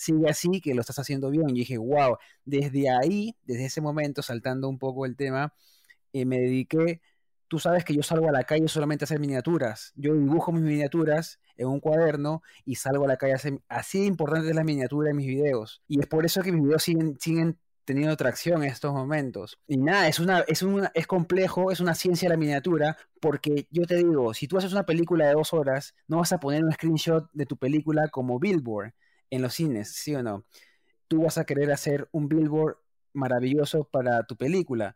sigue 0.00 0.28
así, 0.28 0.60
que 0.60 0.74
lo 0.74 0.80
estás 0.80 0.98
haciendo 0.98 1.30
bien. 1.30 1.50
Y 1.50 1.60
dije, 1.60 1.78
wow, 1.78 2.16
desde 2.44 2.90
ahí, 2.90 3.36
desde 3.44 3.66
ese 3.66 3.80
momento, 3.80 4.22
saltando 4.22 4.68
un 4.68 4.78
poco 4.78 5.06
el 5.06 5.16
tema, 5.16 5.54
eh, 6.12 6.24
me 6.24 6.38
dediqué 6.40 7.00
tú 7.50 7.58
sabes 7.58 7.84
que 7.84 7.94
yo 7.94 8.02
salgo 8.04 8.28
a 8.28 8.32
la 8.32 8.44
calle 8.44 8.68
solamente 8.68 9.02
a 9.02 9.06
hacer 9.06 9.18
miniaturas. 9.18 9.92
Yo 9.96 10.14
dibujo 10.14 10.52
mis 10.52 10.62
miniaturas 10.62 11.40
en 11.56 11.66
un 11.66 11.80
cuaderno 11.80 12.42
y 12.64 12.76
salgo 12.76 13.04
a 13.04 13.08
la 13.08 13.16
calle 13.16 13.32
a 13.32 13.36
hacer... 13.36 13.60
Así 13.68 13.98
de 14.00 14.06
importante 14.06 14.48
es 14.50 14.54
la 14.54 14.62
miniatura 14.62 15.10
en 15.10 15.16
mis 15.16 15.26
videos. 15.26 15.82
Y 15.88 15.98
es 15.98 16.06
por 16.06 16.24
eso 16.24 16.42
que 16.42 16.52
mis 16.52 16.62
videos 16.62 16.84
siguen, 16.84 17.18
siguen 17.18 17.58
teniendo 17.84 18.16
tracción 18.16 18.62
en 18.62 18.70
estos 18.70 18.92
momentos. 18.92 19.58
Y 19.66 19.78
nada, 19.78 20.06
es, 20.06 20.20
una, 20.20 20.40
es, 20.46 20.62
una, 20.62 20.92
es 20.94 21.08
complejo, 21.08 21.72
es 21.72 21.80
una 21.80 21.96
ciencia 21.96 22.28
la 22.28 22.36
miniatura, 22.36 22.96
porque 23.20 23.66
yo 23.72 23.84
te 23.84 23.96
digo, 23.96 24.32
si 24.32 24.46
tú 24.46 24.56
haces 24.56 24.70
una 24.70 24.86
película 24.86 25.26
de 25.26 25.32
dos 25.34 25.52
horas, 25.52 25.96
no 26.06 26.18
vas 26.18 26.32
a 26.32 26.38
poner 26.38 26.62
un 26.62 26.70
screenshot 26.70 27.28
de 27.32 27.46
tu 27.46 27.56
película 27.56 28.06
como 28.10 28.38
Billboard 28.38 28.92
en 29.30 29.42
los 29.42 29.54
cines, 29.54 29.92
¿sí 29.92 30.14
o 30.14 30.22
no? 30.22 30.44
Tú 31.08 31.22
vas 31.22 31.38
a 31.38 31.44
querer 31.44 31.72
hacer 31.72 32.08
un 32.12 32.28
Billboard 32.28 32.76
maravilloso 33.12 33.84
para 33.84 34.24
tu 34.24 34.36
película 34.36 34.94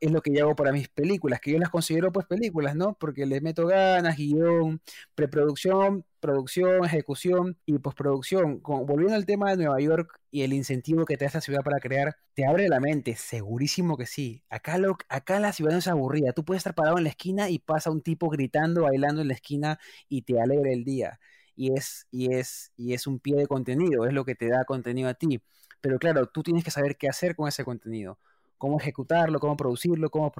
es 0.00 0.10
lo, 0.12 0.22
que 0.22 0.32
yo 0.32 0.44
hago 0.44 0.56
para 0.56 0.72
mis 0.72 0.88
películas, 0.88 1.40
que 1.40 1.52
yo 1.52 1.58
las 1.58 1.70
considero 1.70 2.12
pues 2.12 2.26
películas, 2.26 2.76
¿no? 2.76 2.96
Porque 2.98 3.24
les 3.26 3.42
meto 3.42 3.66
ganas, 3.66 4.16
guion, 4.16 4.80
preproducción, 5.14 6.04
producción, 6.20 6.84
ejecución 6.84 7.58
y 7.64 7.78
postproducción. 7.78 8.60
volviendo 8.62 9.14
al 9.14 9.24
tema 9.26 9.50
de 9.50 9.56
Nueva 9.56 9.80
York 9.80 10.20
y 10.30 10.42
el 10.42 10.52
incentivo 10.52 11.06
que 11.06 11.16
te 11.16 11.24
da 11.24 11.28
esta 11.28 11.40
ciudad 11.40 11.62
para 11.62 11.80
crear, 11.80 12.16
te 12.34 12.46
abre 12.46 12.68
la 12.68 12.80
mente, 12.80 13.16
segurísimo 13.16 13.96
que 13.96 14.06
sí. 14.06 14.42
Acá, 14.50 14.76
lo, 14.78 14.98
acá 15.08 15.40
la 15.40 15.52
ciudad 15.52 15.72
no 15.72 15.78
es 15.78 15.88
aburrida, 15.88 16.32
tú 16.32 16.44
puedes 16.44 16.60
estar 16.60 16.74
parado 16.74 16.98
en 16.98 17.04
la 17.04 17.10
esquina 17.10 17.48
y 17.48 17.58
pasa 17.58 17.90
un 17.90 18.02
tipo 18.02 18.28
gritando, 18.28 18.82
bailando 18.82 19.22
en 19.22 19.28
la 19.28 19.34
esquina 19.34 19.78
y 20.08 20.22
te 20.22 20.40
alegra 20.40 20.72
el 20.72 20.84
día. 20.84 21.20
Y 21.56 21.72
es, 21.72 22.06
y 22.10 22.34
es, 22.34 22.72
y 22.76 22.94
es 22.94 23.06
un 23.06 23.20
pie 23.20 23.36
de 23.36 23.46
contenido, 23.46 24.06
es 24.06 24.12
lo 24.12 24.24
que 24.24 24.34
te 24.34 24.48
da 24.48 24.64
contenido 24.64 25.08
a 25.08 25.14
ti. 25.14 25.42
Pero 25.80 25.98
claro, 25.98 26.26
tú 26.26 26.42
tienes 26.42 26.64
que 26.64 26.70
saber 26.70 26.96
qué 26.96 27.08
hacer 27.08 27.36
con 27.36 27.48
ese 27.48 27.64
contenido 27.64 28.18
cómo 28.58 28.78
ejecutarlo, 28.78 29.40
cómo 29.40 29.58
producirlo, 29.58 30.10
cómo 30.10 30.32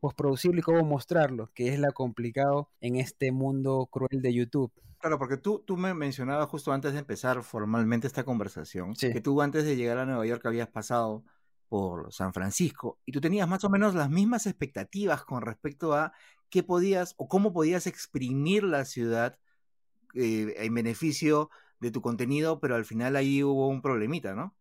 postproducirlo 0.00 0.60
y 0.60 0.62
cómo 0.62 0.84
mostrarlo, 0.84 1.50
que 1.54 1.72
es 1.72 1.80
lo 1.80 1.92
complicado 1.92 2.70
en 2.80 2.94
este 2.94 3.32
mundo 3.32 3.88
cruel 3.90 4.22
de 4.22 4.32
YouTube. 4.32 4.72
Claro, 5.00 5.18
porque 5.18 5.36
tú, 5.36 5.62
tú 5.66 5.76
me 5.76 5.92
mencionabas 5.92 6.48
justo 6.48 6.72
antes 6.72 6.92
de 6.92 7.00
empezar 7.00 7.42
formalmente 7.42 8.06
esta 8.06 8.24
conversación, 8.24 8.94
que 8.94 9.20
tú 9.20 9.42
antes 9.42 9.64
de 9.64 9.74
llegar 9.74 9.98
a 9.98 10.06
Nueva 10.06 10.24
York 10.24 10.46
habías 10.46 10.68
pasado 10.68 11.24
por 11.68 12.12
San 12.12 12.32
Francisco 12.32 13.00
y 13.04 13.10
tú 13.12 13.20
tenías 13.20 13.48
más 13.48 13.64
o 13.64 13.70
menos 13.70 13.94
las 13.94 14.08
mismas 14.08 14.46
expectativas 14.46 15.24
con 15.24 15.42
respecto 15.42 15.94
a 15.94 16.12
qué 16.48 16.62
podías 16.62 17.14
o 17.16 17.26
cómo 17.26 17.52
podías 17.52 17.88
exprimir 17.88 18.62
la 18.62 18.84
ciudad 18.84 19.36
eh, 20.14 20.54
en 20.58 20.74
beneficio 20.74 21.50
de 21.80 21.90
tu 21.90 22.00
contenido, 22.00 22.60
pero 22.60 22.76
al 22.76 22.84
final 22.84 23.16
ahí 23.16 23.42
hubo 23.42 23.68
un 23.68 23.82
problemita, 23.82 24.34
¿no? 24.34 24.54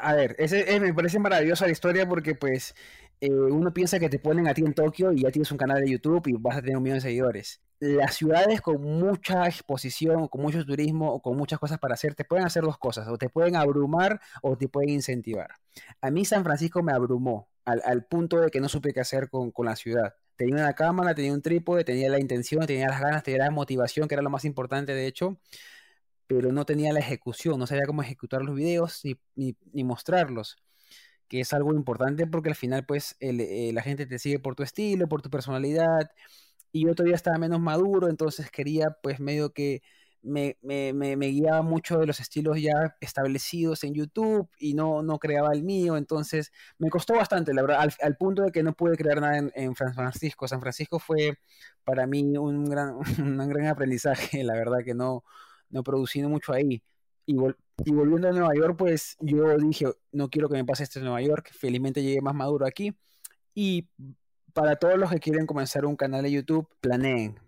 a 0.00 0.14
ver, 0.14 0.36
ese, 0.38 0.74
eh, 0.74 0.80
me 0.80 0.94
parece 0.94 1.18
maravillosa 1.18 1.66
la 1.66 1.72
historia 1.72 2.08
porque 2.08 2.34
pues 2.34 2.74
eh, 3.20 3.30
uno 3.30 3.72
piensa 3.74 3.98
que 3.98 4.08
te 4.08 4.18
ponen 4.18 4.48
a 4.48 4.54
ti 4.54 4.62
en 4.62 4.72
Tokio 4.72 5.12
y 5.12 5.22
ya 5.22 5.30
tienes 5.30 5.52
un 5.52 5.58
canal 5.58 5.82
de 5.82 5.90
YouTube 5.90 6.26
y 6.28 6.32
vas 6.38 6.56
a 6.56 6.60
tener 6.62 6.78
un 6.78 6.82
millón 6.82 6.96
de 6.98 7.02
seguidores. 7.02 7.60
Las 7.78 8.14
ciudades 8.14 8.60
con 8.60 8.82
mucha 8.82 9.46
exposición, 9.46 10.28
con 10.28 10.42
mucho 10.42 10.64
turismo 10.64 11.12
o 11.12 11.20
con 11.20 11.36
muchas 11.36 11.58
cosas 11.58 11.78
para 11.78 11.94
hacer, 11.94 12.14
te 12.14 12.24
pueden 12.24 12.46
hacer 12.46 12.62
dos 12.62 12.78
cosas, 12.78 13.08
o 13.08 13.16
te 13.18 13.28
pueden 13.28 13.56
abrumar 13.56 14.20
o 14.42 14.56
te 14.56 14.68
pueden 14.68 14.90
incentivar. 14.90 15.50
A 16.00 16.10
mí 16.10 16.24
San 16.24 16.44
Francisco 16.44 16.82
me 16.82 16.92
abrumó 16.92 17.48
al, 17.64 18.04
punto 18.04 18.40
de 18.40 18.50
que 18.50 18.60
no 18.60 18.68
supe 18.68 18.92
qué 18.92 19.00
hacer 19.00 19.30
con, 19.30 19.50
con 19.50 19.66
la 19.66 19.76
ciudad. 19.76 20.14
Tenía 20.40 20.54
una 20.54 20.72
cámara, 20.72 21.14
tenía 21.14 21.34
un 21.34 21.42
trípode, 21.42 21.84
tenía 21.84 22.08
la 22.08 22.18
intención, 22.18 22.66
tenía 22.66 22.88
las 22.88 22.98
ganas, 22.98 23.22
tenía 23.22 23.44
la 23.44 23.50
motivación, 23.50 24.08
que 24.08 24.14
era 24.14 24.22
lo 24.22 24.30
más 24.30 24.46
importante 24.46 24.94
de 24.94 25.06
hecho, 25.06 25.38
pero 26.26 26.50
no 26.50 26.64
tenía 26.64 26.94
la 26.94 27.00
ejecución, 27.00 27.58
no 27.58 27.66
sabía 27.66 27.84
cómo 27.86 28.02
ejecutar 28.02 28.42
los 28.42 28.54
videos 28.54 29.02
ni, 29.04 29.54
ni, 29.74 29.84
mostrarlos, 29.84 30.56
que 31.28 31.40
es 31.40 31.52
algo 31.52 31.74
importante 31.74 32.26
porque 32.26 32.48
al 32.48 32.54
final 32.54 32.86
pues 32.86 33.16
eh, 33.20 33.70
la 33.74 33.82
gente 33.82 34.06
te 34.06 34.18
sigue 34.18 34.38
por 34.38 34.54
tu 34.54 34.62
estilo, 34.62 35.08
por 35.08 35.20
tu 35.20 35.28
personalidad, 35.28 36.10
y 36.72 36.86
yo 36.86 36.94
todavía 36.94 37.16
estaba 37.16 37.36
menos 37.36 37.60
maduro, 37.60 38.08
entonces 38.08 38.50
quería 38.50 38.96
pues 39.02 39.20
medio 39.20 39.52
que 39.52 39.82
me, 40.22 40.56
me, 40.62 40.92
me, 40.92 41.26
guiaba 41.28 41.62
mucho 41.62 41.98
de 41.98 42.06
los 42.06 42.20
estilos 42.20 42.60
ya 42.60 42.96
establecidos 43.00 43.84
en 43.84 43.94
YouTube 43.94 44.48
y 44.58 44.74
no, 44.74 45.02
no 45.02 45.18
creaba 45.18 45.52
el 45.52 45.62
mío, 45.62 45.96
entonces 45.96 46.52
me 46.78 46.90
costó 46.90 47.14
bastante, 47.14 47.54
la 47.54 47.62
verdad, 47.62 47.88
al, 48.00 48.16
punto 48.16 48.42
de 48.42 48.52
que 48.52 48.62
no 48.62 48.74
pude 48.74 48.96
crear 48.96 49.20
nada 49.20 49.38
en, 49.54 49.74
San 49.74 49.94
Francisco. 49.94 50.46
San 50.48 50.60
Francisco 50.60 50.98
fue 50.98 51.38
para 51.84 52.06
mí 52.06 52.36
un 52.36 52.64
gran, 52.64 52.96
un 53.18 53.48
gran 53.48 53.66
aprendizaje, 53.66 54.44
la 54.44 54.54
verdad 54.54 54.78
que 54.84 54.94
no, 54.94 55.24
no 55.70 55.82
produciendo 55.82 56.28
mucho 56.28 56.52
ahí. 56.52 56.82
Y, 57.26 57.36
y, 57.84 57.92
volviendo 57.92 58.28
a 58.28 58.32
Nueva 58.32 58.54
York, 58.54 58.76
pues 58.76 59.16
yo 59.20 59.56
dije, 59.58 59.86
no 60.12 60.28
quiero 60.28 60.48
que 60.48 60.56
me 60.56 60.64
pase 60.64 60.82
esto 60.82 60.98
en 60.98 61.06
Nueva 61.06 61.22
York. 61.22 61.50
Felizmente 61.52 62.02
llegué 62.02 62.20
más 62.20 62.34
maduro 62.34 62.66
aquí. 62.66 62.94
Y 63.54 63.88
para 64.52 64.76
todos 64.76 64.98
los 64.98 65.10
que 65.10 65.20
quieren 65.20 65.46
comenzar 65.46 65.84
un 65.84 65.96
canal 65.96 66.22
de 66.22 66.32
YouTube, 66.32 66.68
planeen. 66.80 67.38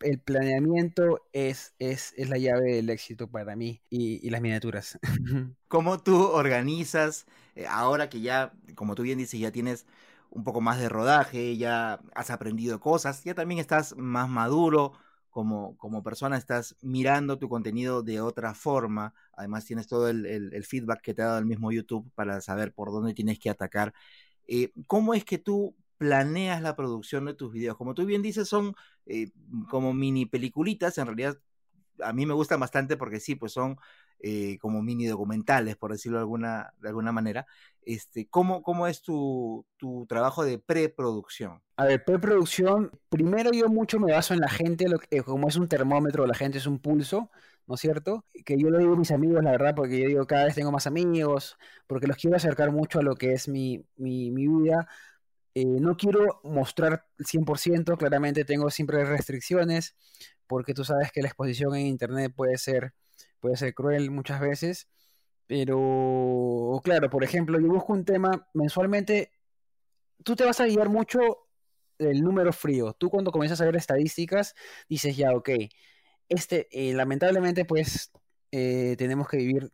el 0.00 0.20
planeamiento 0.20 1.20
es, 1.32 1.74
es, 1.78 2.14
es, 2.16 2.28
la 2.28 2.38
llave 2.38 2.76
del 2.76 2.90
éxito 2.90 3.28
para 3.28 3.56
mí 3.56 3.82
y, 3.90 4.28
las 4.30 4.40
miniaturas. 4.40 4.98
¿Cómo 5.68 5.98
tú 6.00 6.22
organizas, 6.22 7.26
eh, 7.54 7.66
ahora 7.68 8.08
que 8.08 8.20
ya, 8.20 8.52
como 8.74 8.94
tú 8.94 9.02
bien 9.02 9.18
dices, 9.18 9.40
ya 9.40 9.50
tienes 9.50 9.86
un 10.30 10.44
poco 10.44 10.60
más 10.60 10.78
de 10.78 10.88
rodaje, 10.88 11.56
ya 11.56 12.00
has 12.14 12.30
aprendido 12.30 12.80
cosas, 12.80 13.22
ya 13.24 13.34
también 13.34 13.60
estás 13.60 13.96
más 13.96 14.28
maduro, 14.28 14.92
como, 15.32 15.76
como 15.78 16.02
persona 16.02 16.36
estás 16.36 16.76
mirando 16.82 17.38
tu 17.38 17.48
contenido 17.48 18.02
de 18.02 18.20
otra 18.20 18.54
forma. 18.54 19.14
Además 19.32 19.64
tienes 19.64 19.88
todo 19.88 20.08
el, 20.08 20.64
feedback 20.64 21.00
que 21.00 21.14
te 21.14 21.22
ha 21.22 21.26
dado 21.26 21.38
el 21.38 21.46
mismo 21.46 21.72
YouTube 21.72 22.10
para 22.14 22.40
saber 22.42 22.72
por 22.74 22.92
dónde 22.92 23.14
tienes 23.14 23.38
que 23.38 23.50
atacar. 23.50 23.94
Eh, 24.46 24.72
¿Cómo 24.86 25.14
es 25.14 25.24
que 25.24 25.38
tú 25.38 25.74
planeas 26.02 26.60
la 26.60 26.74
producción 26.74 27.26
de 27.26 27.34
tus 27.34 27.52
videos? 27.52 27.76
Como 27.76 27.94
tú 27.94 28.04
bien 28.04 28.22
dices, 28.22 28.48
son 28.48 28.74
eh, 29.06 29.30
como 29.70 29.94
mini 29.94 30.26
peliculitas. 30.26 30.98
En 30.98 31.06
realidad 31.06 31.38
a 32.00 32.12
mí 32.12 32.26
me 32.26 32.34
gustan 32.34 32.58
bastante 32.58 32.96
porque 32.96 33.20
sí, 33.20 33.36
pues 33.36 33.52
son 33.52 33.76
eh, 34.18 34.58
como 34.58 34.82
mini 34.82 35.06
documentales, 35.06 35.76
por 35.76 35.92
decirlo 35.92 36.18
de 36.18 36.22
alguna, 36.22 36.74
de 36.80 36.88
alguna 36.88 37.12
manera. 37.12 37.46
Este, 37.82 38.28
¿cómo, 38.28 38.62
¿Cómo 38.62 38.88
es 38.88 39.02
tu, 39.02 39.64
tu 39.76 40.06
trabajo 40.08 40.44
de 40.44 40.58
preproducción? 40.58 41.62
A 41.76 41.84
ver, 41.86 42.04
preproducción, 42.04 42.90
primero 43.08 43.52
yo 43.52 43.68
mucho 43.68 44.00
me 44.00 44.12
baso 44.12 44.34
en 44.34 44.40
la 44.40 44.48
gente, 44.48 44.88
lo 44.88 44.98
que, 44.98 45.22
como 45.22 45.48
es 45.48 45.56
un 45.56 45.68
termómetro, 45.68 46.26
la 46.26 46.34
gente 46.34 46.58
es 46.58 46.66
un 46.66 46.80
pulso, 46.80 47.30
¿no 47.66 47.74
es 47.76 47.80
cierto? 47.80 48.24
Que 48.44 48.58
yo 48.58 48.70
lo 48.70 48.78
digo 48.78 48.94
a 48.94 48.96
mis 48.96 49.10
amigos, 49.12 49.42
la 49.42 49.52
verdad, 49.52 49.74
porque 49.74 50.00
yo 50.00 50.08
digo, 50.08 50.26
cada 50.26 50.44
vez 50.44 50.54
tengo 50.54 50.72
más 50.72 50.86
amigos, 50.86 51.56
porque 51.86 52.06
los 52.06 52.16
quiero 52.16 52.36
acercar 52.36 52.70
mucho 52.72 52.98
a 53.00 53.02
lo 53.02 53.16
que 53.16 53.32
es 53.32 53.48
mi, 53.48 53.84
mi, 53.96 54.30
mi 54.30 54.46
vida. 54.48 54.88
Eh, 55.54 55.64
no 55.66 55.96
quiero 55.96 56.40
mostrar 56.44 57.06
100%, 57.18 57.96
claramente 57.96 58.44
tengo 58.44 58.70
siempre 58.70 59.04
restricciones, 59.04 59.96
porque 60.46 60.74
tú 60.74 60.84
sabes 60.84 61.12
que 61.12 61.22
la 61.22 61.28
exposición 61.28 61.74
en 61.76 61.86
Internet 61.86 62.32
puede 62.34 62.58
ser 62.58 62.94
puede 63.40 63.56
ser 63.56 63.74
cruel 63.74 64.10
muchas 64.10 64.40
veces, 64.40 64.88
pero 65.46 66.80
claro, 66.84 67.10
por 67.10 67.24
ejemplo, 67.24 67.60
yo 67.60 67.68
busco 67.68 67.92
un 67.92 68.04
tema 68.04 68.48
mensualmente, 68.54 69.32
tú 70.24 70.36
te 70.36 70.44
vas 70.44 70.60
a 70.60 70.66
guiar 70.66 70.88
mucho 70.88 71.18
del 71.98 72.22
número 72.22 72.52
frío. 72.52 72.94
Tú 72.94 73.10
cuando 73.10 73.32
comienzas 73.32 73.60
a 73.60 73.64
ver 73.66 73.76
estadísticas, 73.76 74.54
dices 74.88 75.16
ya, 75.16 75.32
ok, 75.36 75.50
este, 76.28 76.68
eh, 76.72 76.94
lamentablemente 76.94 77.64
pues 77.64 78.12
eh, 78.52 78.96
tenemos 78.98 79.28
que 79.28 79.38
vivir 79.38 79.72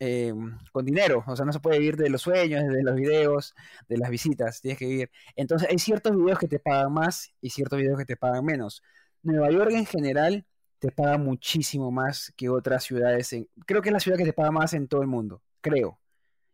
eh, 0.00 0.34
con 0.72 0.84
dinero, 0.84 1.22
o 1.26 1.36
sea, 1.36 1.44
no 1.44 1.52
se 1.52 1.60
puede 1.60 1.78
vivir 1.78 1.96
de 1.96 2.10
los 2.10 2.22
sueños, 2.22 2.64
de 2.66 2.82
los 2.82 2.96
videos, 2.96 3.54
de 3.88 3.98
las 3.98 4.10
visitas, 4.10 4.60
tienes 4.60 4.78
que 4.78 4.86
vivir. 4.86 5.10
Entonces 5.36 5.68
hay 5.70 5.78
ciertos 5.78 6.16
videos 6.16 6.38
que 6.38 6.48
te 6.48 6.58
pagan 6.58 6.92
más 6.92 7.32
y 7.40 7.50
ciertos 7.50 7.78
videos 7.78 7.98
que 7.98 8.06
te 8.06 8.16
pagan 8.16 8.44
menos. 8.44 8.82
Nueva 9.22 9.50
York 9.50 9.72
en 9.72 9.86
general 9.86 10.46
te 10.78 10.90
paga 10.90 11.18
muchísimo 11.18 11.90
más 11.90 12.32
que 12.36 12.48
otras 12.48 12.84
ciudades. 12.84 13.30
Creo 13.66 13.82
que 13.82 13.90
es 13.90 13.92
la 13.92 14.00
ciudad 14.00 14.16
que 14.18 14.24
te 14.24 14.32
paga 14.32 14.50
más 14.50 14.72
en 14.74 14.88
todo 14.88 15.02
el 15.02 15.08
mundo, 15.08 15.42
creo. 15.60 16.00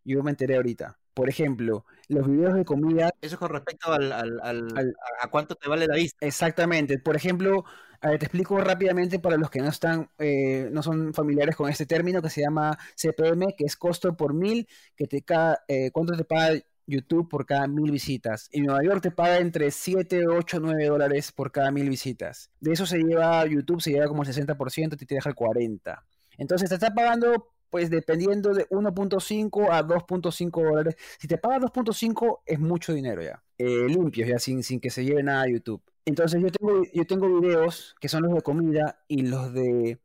Yo 0.05 0.23
me 0.23 0.31
enteré 0.31 0.57
ahorita. 0.57 0.99
Por 1.17 1.31
ejemplo, 1.31 1.87
los 2.09 2.29
videos 2.29 2.53
de 2.53 2.67
comida. 2.67 3.11
Eso 3.23 3.39
con 3.39 3.49
respecto 3.49 3.91
al, 3.91 4.13
a 4.13 5.29
cuánto 5.31 5.55
te 5.55 5.67
vale 5.67 5.87
la 5.87 5.97
vista. 5.97 6.27
Exactamente. 6.27 6.99
Por 6.99 7.17
ejemplo, 7.17 7.65
te 8.03 8.27
explico 8.27 8.61
rápidamente 8.61 9.19
para 9.19 9.39
los 9.39 9.51
que 9.51 9.61
no 9.61 9.69
están, 9.71 10.11
eh, 10.19 10.69
no 10.71 10.83
son 10.83 11.15
familiares 11.15 11.57
con 11.57 11.71
este 11.71 11.87
término 11.87 12.21
que 12.21 12.29
se 12.29 12.43
llama 12.43 12.77
CPM, 12.97 13.55
que 13.57 13.65
es 13.65 13.77
costo 13.77 14.15
por 14.15 14.35
mil, 14.35 14.69
que 14.95 15.07
te 15.07 15.23
cada, 15.23 15.65
eh, 15.69 15.91
cuánto 15.91 16.15
te 16.15 16.25
paga 16.25 16.61
YouTube 16.87 17.31
por 17.31 17.47
cada 17.47 17.67
mil 17.67 17.91
visitas. 17.91 18.51
En 18.53 18.65
Nueva 18.65 18.85
York 18.85 19.01
te 19.01 19.11
paga 19.11 19.39
entre 19.39 19.71
7, 19.71 20.29
8, 20.29 20.61
9 20.61 20.85
dólares 20.85 21.33
por 21.33 21.51
cada 21.51 21.71
mil 21.71 21.89
visitas. 21.89 22.51
De 22.61 22.73
eso 22.73 22.85
se 22.85 22.99
lleva 22.99 23.47
YouTube, 23.47 23.81
se 23.81 23.93
lleva 23.93 24.07
como 24.07 24.23
el 24.23 24.29
60%, 24.29 24.99
y 25.01 25.07
te 25.07 25.15
deja 25.15 25.31
el 25.31 25.35
40%. 25.35 26.03
Entonces 26.37 26.69
te 26.69 26.75
está 26.75 26.93
pagando, 26.93 27.55
pues 27.71 27.91
dependiendo 27.91 28.55
de 28.55 28.69
1.5 28.69 29.71
a 29.71 29.87
2.5 29.87 30.63
dólares. 30.63 30.97
Si 31.19 31.29
te 31.29 31.39
paga 31.39 31.59
2.5 31.59 32.41
es 32.47 32.59
mucho 32.59 32.93
dinero 32.93 33.23
ya. 33.23 33.43
Eh, 33.59 33.87
limpios 33.89 34.29
ya, 34.29 34.39
sin, 34.39 34.63
sin 34.63 34.81
que 34.81 34.91
se 34.91 35.05
lleve 35.05 35.23
nada 35.23 35.43
a 35.43 35.49
YouTube. 35.49 35.83
Entonces 36.05 36.41
yo 36.41 36.51
tengo, 36.51 36.83
yo 36.93 37.07
tengo 37.07 37.41
videos 37.41 37.97
que 38.01 38.09
son 38.09 38.23
los 38.23 38.33
de 38.33 38.43
comida 38.43 39.03
y 39.09 39.23
los 39.23 39.53
de... 39.53 39.99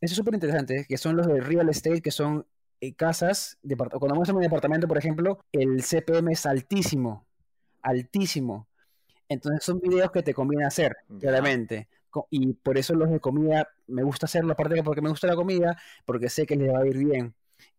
Eso 0.00 0.12
es 0.12 0.16
súper 0.16 0.34
interesante, 0.34 0.86
que 0.88 0.98
son 0.98 1.16
los 1.16 1.26
de 1.26 1.40
real 1.40 1.68
estate, 1.68 2.02
que 2.02 2.10
son 2.10 2.46
eh, 2.80 2.94
casas, 2.94 3.58
cuando 3.98 4.14
muestran 4.14 4.36
un 4.36 4.42
departamento, 4.42 4.88
por 4.88 4.98
ejemplo, 4.98 5.38
el 5.52 5.82
CPM 5.82 6.32
es 6.32 6.44
altísimo, 6.46 7.26
altísimo. 7.82 8.68
Entonces 9.28 9.64
son 9.64 9.80
videos 9.80 10.10
que 10.10 10.22
te 10.22 10.34
conviene 10.34 10.66
hacer, 10.66 10.96
claramente. 11.18 11.88
Y 12.30 12.54
por 12.54 12.78
eso 12.78 12.94
los 12.94 13.10
de 13.10 13.20
comida, 13.20 13.68
me 13.86 14.02
gusta 14.02 14.26
hacerlo, 14.26 14.52
aparte 14.52 14.82
porque 14.82 15.00
me 15.02 15.10
gusta 15.10 15.26
la 15.26 15.36
comida, 15.36 15.76
porque 16.04 16.28
sé 16.28 16.46
que 16.46 16.56
les 16.56 16.72
va 16.72 16.80
a 16.80 16.86
ir 16.86 16.98
bien. 16.98 17.34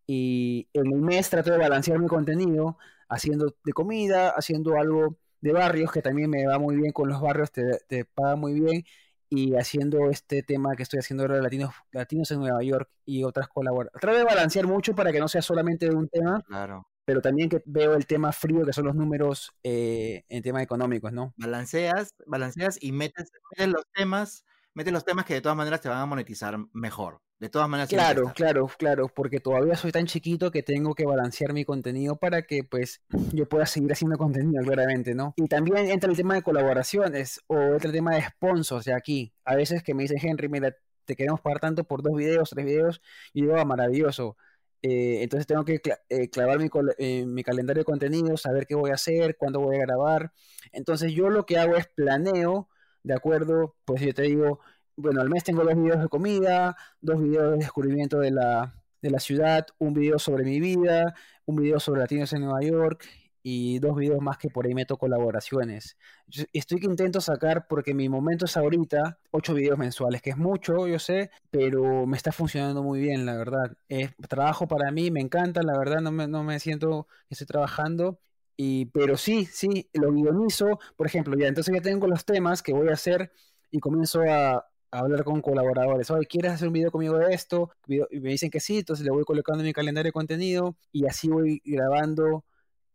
Y 0.06 0.68
en 0.72 0.86
el 0.92 1.00
mes 1.00 1.30
trato 1.30 1.50
de 1.50 1.58
balancear 1.58 1.98
mi 1.98 2.06
contenido, 2.08 2.78
haciendo 3.08 3.54
de 3.64 3.72
comida, 3.72 4.30
haciendo 4.30 4.76
algo 4.78 5.16
de 5.40 5.52
barrios, 5.52 5.92
que 5.92 6.02
también 6.02 6.30
me 6.30 6.46
va 6.46 6.58
muy 6.58 6.76
bien 6.76 6.92
con 6.92 7.08
los 7.08 7.20
barrios, 7.20 7.50
te, 7.52 7.78
te 7.88 8.04
paga 8.04 8.36
muy 8.36 8.54
bien, 8.60 8.84
y 9.28 9.54
haciendo 9.56 10.10
este 10.10 10.42
tema 10.42 10.76
que 10.76 10.84
estoy 10.84 11.00
haciendo 11.00 11.24
ahora 11.24 11.36
de 11.36 11.42
latinos, 11.42 11.74
latinos 11.92 12.30
en 12.30 12.40
Nueva 12.40 12.62
York 12.62 12.88
y 13.04 13.24
otras 13.24 13.48
colaboraciones. 13.48 14.00
Trato 14.00 14.18
de 14.18 14.24
balancear 14.24 14.66
mucho 14.66 14.94
para 14.94 15.12
que 15.12 15.20
no 15.20 15.28
sea 15.28 15.42
solamente 15.42 15.88
de 15.88 15.94
un 15.94 16.08
tema, 16.08 16.42
Claro. 16.46 16.86
Pero 17.06 17.22
también 17.22 17.48
que 17.48 17.62
veo 17.64 17.94
el 17.94 18.04
tema 18.04 18.32
frío, 18.32 18.66
que 18.66 18.72
son 18.72 18.84
los 18.84 18.96
números 18.96 19.52
eh, 19.62 20.24
en 20.28 20.42
temas 20.42 20.62
económicos, 20.62 21.12
¿no? 21.12 21.32
Balanceas, 21.36 22.14
balanceas 22.26 22.76
y 22.82 22.90
metes, 22.90 23.30
metes 23.52 23.72
los 23.72 23.84
temas, 23.94 24.44
metes 24.74 24.92
los 24.92 25.04
temas 25.04 25.24
que 25.24 25.34
de 25.34 25.40
todas 25.40 25.56
maneras 25.56 25.80
te 25.80 25.88
van 25.88 26.00
a 26.00 26.06
monetizar 26.06 26.58
mejor. 26.72 27.22
De 27.38 27.48
todas 27.48 27.68
maneras. 27.68 27.90
Claro, 27.90 28.32
claro, 28.34 28.66
claro, 28.78 29.08
porque 29.08 29.40
todavía 29.40 29.76
soy 29.76 29.92
tan 29.92 30.06
chiquito 30.06 30.50
que 30.50 30.62
tengo 30.62 30.94
que 30.94 31.04
balancear 31.04 31.52
mi 31.52 31.64
contenido 31.64 32.16
para 32.16 32.42
que 32.42 32.64
pues 32.64 33.02
yo 33.32 33.48
pueda 33.48 33.66
seguir 33.66 33.92
haciendo 33.92 34.18
contenido, 34.18 34.64
claramente, 34.64 35.14
¿no? 35.14 35.32
Y 35.36 35.46
también 35.46 35.88
entra 35.88 36.10
el 36.10 36.16
tema 36.16 36.34
de 36.34 36.42
colaboraciones 36.42 37.40
o 37.46 37.56
entra 37.56 37.88
el 37.88 37.94
tema 37.94 38.16
de 38.16 38.22
sponsors 38.22 38.86
de 38.86 38.94
aquí. 38.94 39.32
A 39.44 39.54
veces 39.54 39.84
que 39.84 39.94
me 39.94 40.02
dicen, 40.02 40.18
Henry, 40.20 40.48
mira, 40.48 40.74
te 41.04 41.14
queremos 41.14 41.40
pagar 41.40 41.60
tanto 41.60 41.84
por 41.84 42.02
dos 42.02 42.16
videos, 42.16 42.50
tres 42.50 42.66
videos, 42.66 43.00
y 43.32 43.42
digo, 43.42 43.56
"Ah, 43.56 43.64
maravilloso. 43.64 44.36
Eh, 44.82 45.22
entonces 45.22 45.46
tengo 45.46 45.64
que 45.64 45.80
eh, 46.08 46.28
clavar 46.30 46.58
mi, 46.58 46.68
eh, 46.98 47.26
mi 47.26 47.42
calendario 47.42 47.80
de 47.80 47.84
contenido, 47.84 48.36
saber 48.36 48.66
qué 48.66 48.74
voy 48.74 48.90
a 48.90 48.94
hacer, 48.94 49.36
cuándo 49.36 49.60
voy 49.60 49.76
a 49.76 49.80
grabar. 49.80 50.32
Entonces 50.72 51.12
yo 51.12 51.30
lo 51.30 51.46
que 51.46 51.58
hago 51.58 51.76
es 51.76 51.86
planeo, 51.88 52.68
de 53.02 53.14
acuerdo, 53.14 53.76
pues 53.84 54.02
yo 54.02 54.14
te 54.14 54.22
digo, 54.22 54.60
bueno, 54.96 55.20
al 55.20 55.30
mes 55.30 55.44
tengo 55.44 55.64
dos 55.64 55.74
videos 55.76 56.00
de 56.02 56.08
comida, 56.08 56.76
dos 57.00 57.22
videos 57.22 57.52
de 57.52 57.58
descubrimiento 57.58 58.18
de 58.18 58.30
la, 58.32 58.74
de 59.02 59.10
la 59.10 59.20
ciudad, 59.20 59.66
un 59.78 59.94
video 59.94 60.18
sobre 60.18 60.44
mi 60.44 60.60
vida, 60.60 61.14
un 61.44 61.56
video 61.56 61.80
sobre 61.80 62.00
latinos 62.00 62.32
en 62.32 62.42
Nueva 62.42 62.62
York 62.62 63.04
y 63.48 63.78
dos 63.78 63.94
videos 63.94 64.20
más 64.20 64.38
que 64.38 64.50
por 64.50 64.66
ahí 64.66 64.74
meto 64.74 64.96
colaboraciones. 64.96 65.96
Yo 66.26 66.42
estoy 66.52 66.80
que 66.80 66.86
intento 66.86 67.20
sacar, 67.20 67.68
porque 67.68 67.94
mi 67.94 68.08
momento 68.08 68.46
es 68.46 68.56
ahorita, 68.56 69.20
ocho 69.30 69.54
videos 69.54 69.78
mensuales, 69.78 70.20
que 70.20 70.30
es 70.30 70.36
mucho, 70.36 70.88
yo 70.88 70.98
sé, 70.98 71.30
pero 71.48 72.06
me 72.06 72.16
está 72.16 72.32
funcionando 72.32 72.82
muy 72.82 72.98
bien, 72.98 73.24
la 73.24 73.36
verdad. 73.36 73.76
Es 73.88 74.10
trabajo 74.28 74.66
para 74.66 74.90
mí, 74.90 75.12
me 75.12 75.20
encanta, 75.20 75.62
la 75.62 75.78
verdad, 75.78 76.00
no 76.00 76.10
me, 76.10 76.26
no 76.26 76.42
me 76.42 76.58
siento 76.58 77.06
que 77.28 77.34
estoy 77.34 77.46
trabajando. 77.46 78.18
Y, 78.56 78.86
pero 78.86 79.16
sí, 79.16 79.44
sí, 79.46 79.88
lo 79.92 80.10
guionizo, 80.12 80.80
por 80.96 81.06
ejemplo, 81.06 81.36
ya, 81.38 81.46
entonces 81.46 81.72
ya 81.72 81.80
tengo 81.80 82.08
los 82.08 82.24
temas 82.24 82.64
que 82.64 82.72
voy 82.72 82.88
a 82.88 82.94
hacer 82.94 83.30
y 83.70 83.78
comienzo 83.78 84.22
a, 84.22 84.54
a 84.56 84.64
hablar 84.90 85.22
con 85.22 85.40
colaboradores. 85.40 86.10
Oye, 86.10 86.26
¿quieres 86.26 86.50
hacer 86.52 86.66
un 86.66 86.74
video 86.74 86.90
conmigo 86.90 87.16
de 87.18 87.32
esto? 87.32 87.70
Y 87.86 88.00
me 88.18 88.30
dicen 88.30 88.50
que 88.50 88.58
sí, 88.58 88.78
entonces 88.78 89.04
le 89.04 89.12
voy 89.12 89.22
colocando 89.24 89.60
en 89.60 89.66
mi 89.68 89.72
calendario 89.72 90.08
de 90.08 90.12
contenido 90.12 90.76
y 90.90 91.06
así 91.06 91.28
voy 91.28 91.62
grabando 91.64 92.44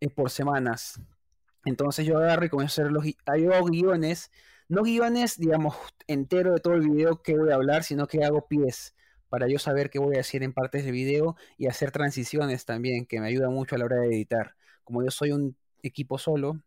eh, 0.01 0.09
por 0.09 0.29
semanas. 0.29 0.99
Entonces 1.65 2.05
yo 2.05 2.17
agarro 2.17 2.45
y 2.45 2.49
comienzo 2.49 2.81
a 2.81 2.85
hacer 2.85 2.91
los 2.91 3.05
hago 3.25 3.65
guiones, 3.67 4.31
no 4.67 4.83
guiones, 4.83 5.37
digamos, 5.37 5.75
entero 6.07 6.53
de 6.53 6.59
todo 6.59 6.73
el 6.73 6.89
video 6.89 7.21
que 7.21 7.37
voy 7.37 7.51
a 7.51 7.55
hablar, 7.55 7.83
sino 7.83 8.07
que 8.07 8.23
hago 8.25 8.47
pies 8.47 8.95
para 9.29 9.47
yo 9.47 9.59
saber 9.59 9.89
qué 9.89 9.99
voy 9.99 10.15
a 10.15 10.19
decir 10.19 10.43
en 10.43 10.53
partes 10.53 10.83
del 10.83 10.93
video 10.93 11.35
y 11.57 11.67
hacer 11.67 11.91
transiciones 11.91 12.65
también, 12.65 13.05
que 13.05 13.21
me 13.21 13.27
ayuda 13.27 13.49
mucho 13.49 13.75
a 13.75 13.79
la 13.79 13.85
hora 13.85 13.97
de 13.97 14.07
editar. 14.07 14.55
Como 14.83 15.03
yo 15.03 15.11
soy 15.11 15.31
un 15.31 15.55
equipo 15.83 16.17
solo, 16.17 16.61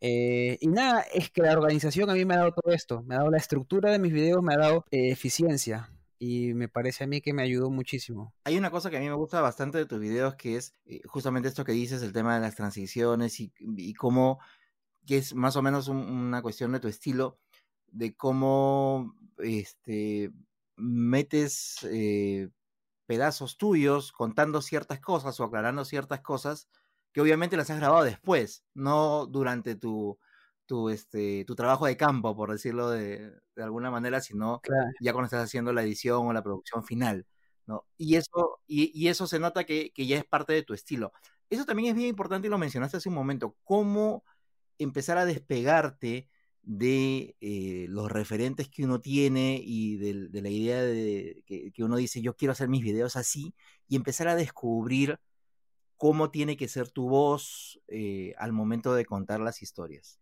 eh, 0.00 0.58
y 0.60 0.68
nada, 0.68 1.02
es 1.14 1.30
que 1.30 1.42
la 1.42 1.52
organización 1.52 2.10
a 2.10 2.14
mí 2.14 2.24
me 2.24 2.34
ha 2.34 2.38
dado 2.38 2.52
todo 2.52 2.74
esto, 2.74 3.02
me 3.04 3.14
ha 3.14 3.18
dado 3.18 3.30
la 3.30 3.38
estructura 3.38 3.92
de 3.92 3.98
mis 4.00 4.12
videos, 4.12 4.42
me 4.42 4.54
ha 4.54 4.58
dado 4.58 4.84
eh, 4.90 5.10
eficiencia 5.10 5.90
y 6.24 6.54
me 6.54 6.68
parece 6.68 7.02
a 7.02 7.08
mí 7.08 7.20
que 7.20 7.32
me 7.32 7.42
ayudó 7.42 7.68
muchísimo. 7.68 8.32
Hay 8.44 8.56
una 8.56 8.70
cosa 8.70 8.90
que 8.90 8.96
a 8.96 9.00
mí 9.00 9.08
me 9.08 9.14
gusta 9.16 9.40
bastante 9.40 9.78
de 9.78 9.86
tus 9.86 9.98
videos 9.98 10.36
que 10.36 10.54
es 10.54 10.72
eh, 10.84 11.00
justamente 11.06 11.48
esto 11.48 11.64
que 11.64 11.72
dices, 11.72 12.00
el 12.00 12.12
tema 12.12 12.36
de 12.36 12.40
las 12.40 12.54
transiciones 12.54 13.40
y, 13.40 13.52
cómo, 13.94 14.38
que 15.04 15.16
es 15.18 15.34
más 15.34 15.56
o 15.56 15.62
menos 15.62 15.88
un- 15.88 15.96
una 15.98 16.40
cuestión 16.40 16.70
de 16.70 16.78
tu 16.78 16.86
estilo, 16.86 17.40
de 17.88 18.14
cómo 18.14 19.16
este, 19.38 20.30
metes 20.76 21.78
eh, 21.90 22.50
pedazos 23.06 23.56
tuyos 23.56 24.12
contando 24.12 24.62
ciertas 24.62 25.00
cosas 25.00 25.40
o 25.40 25.44
aclarando 25.44 25.84
ciertas 25.84 26.20
cosas 26.20 26.68
que 27.12 27.20
obviamente 27.20 27.56
las 27.56 27.68
has 27.68 27.78
grabado 27.78 28.04
después, 28.04 28.64
no 28.74 29.26
durante 29.26 29.74
tu, 29.74 30.20
tu, 30.66 30.88
este, 30.90 31.44
tu 31.46 31.54
trabajo 31.54 31.86
de 31.86 31.96
campo, 31.96 32.36
por 32.36 32.50
decirlo 32.52 32.90
de, 32.90 33.32
de 33.56 33.62
alguna 33.62 33.90
manera, 33.90 34.20
sino 34.20 34.62
Claro. 34.62 34.92
ya 34.98 35.12
cuando 35.12 35.26
estás 35.26 35.44
haciendo 35.44 35.72
la 35.72 35.82
edición 35.82 36.26
o 36.26 36.32
la 36.32 36.42
producción 36.42 36.84
final, 36.84 37.26
¿no? 37.66 37.86
Y 37.98 38.16
eso, 38.16 38.60
y, 38.66 38.90
y 38.98 39.08
eso 39.08 39.26
se 39.26 39.38
nota 39.38 39.64
que, 39.64 39.92
que 39.94 40.06
ya 40.06 40.16
es 40.18 40.24
parte 40.24 40.52
de 40.52 40.62
tu 40.62 40.74
estilo. 40.74 41.12
Eso 41.50 41.64
también 41.66 41.90
es 41.90 41.94
bien 41.96 42.08
importante 42.08 42.46
y 42.48 42.50
lo 42.50 42.58
mencionaste 42.58 42.96
hace 42.98 43.08
un 43.08 43.14
momento, 43.16 43.56
cómo 43.64 44.24
empezar 44.78 45.18
a 45.18 45.24
despegarte 45.26 46.28
de 46.62 47.36
eh, 47.40 47.86
los 47.88 48.10
referentes 48.10 48.68
que 48.68 48.84
uno 48.84 49.00
tiene 49.00 49.60
y 49.64 49.96
de, 49.98 50.28
de 50.28 50.42
la 50.42 50.48
idea 50.48 50.82
de 50.82 51.42
que, 51.46 51.72
que 51.72 51.84
uno 51.84 51.96
dice 51.96 52.22
yo 52.22 52.36
quiero 52.36 52.52
hacer 52.52 52.68
mis 52.68 52.82
videos 52.84 53.16
así 53.16 53.54
y 53.88 53.96
empezar 53.96 54.28
a 54.28 54.36
descubrir 54.36 55.18
cómo 55.98 56.30
tiene 56.32 56.56
que 56.56 56.68
ser 56.68 56.90
tu 56.90 57.08
voz 57.08 57.80
eh, 57.88 58.34
al 58.38 58.52
momento 58.52 58.94
de 58.94 59.06
contar 59.06 59.40
las 59.40 59.62
historias. 59.62 60.20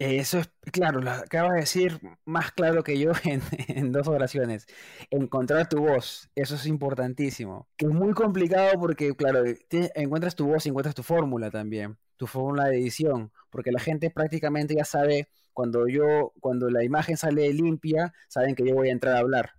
Eso 0.00 0.38
es, 0.38 0.48
claro, 0.72 1.00
lo 1.00 1.10
acabas 1.10 1.54
de 1.54 1.60
decir 1.60 2.00
más 2.24 2.52
claro 2.52 2.84
que 2.84 2.98
yo 3.00 3.10
en, 3.24 3.90
dos 3.92 4.06
oraciones. 4.06 4.66
Encontrar 5.10 5.68
tu 5.68 5.78
voz, 5.80 6.30
eso 6.36 6.54
es 6.54 6.66
importantísimo. 6.66 7.68
Que 7.76 7.86
es 7.86 7.92
muy 7.92 8.12
complicado 8.12 8.78
porque, 8.78 9.14
claro, 9.16 9.42
te- 9.68 9.90
encuentras 10.00 10.36
tu 10.36 10.46
voz 10.46 10.66
y 10.66 10.68
encuentras 10.68 10.94
tu 10.94 11.02
fórmula 11.02 11.50
también, 11.50 11.98
tu 12.16 12.28
fórmula 12.28 12.66
de 12.66 12.76
edición, 12.78 13.32
porque 13.50 13.72
la 13.72 13.80
gente 13.80 14.10
prácticamente 14.10 14.76
ya 14.76 14.84
sabe, 14.84 15.28
cuando 15.52 15.88
yo, 15.88 16.32
cuando 16.40 16.70
la 16.70 16.84
imagen 16.84 17.16
sale 17.16 17.52
limpia, 17.52 18.12
saben 18.28 18.54
que 18.54 18.64
yo 18.64 18.74
voy 18.76 18.90
a 18.90 18.92
entrar 18.92 19.16
a 19.16 19.18
hablar 19.20 19.54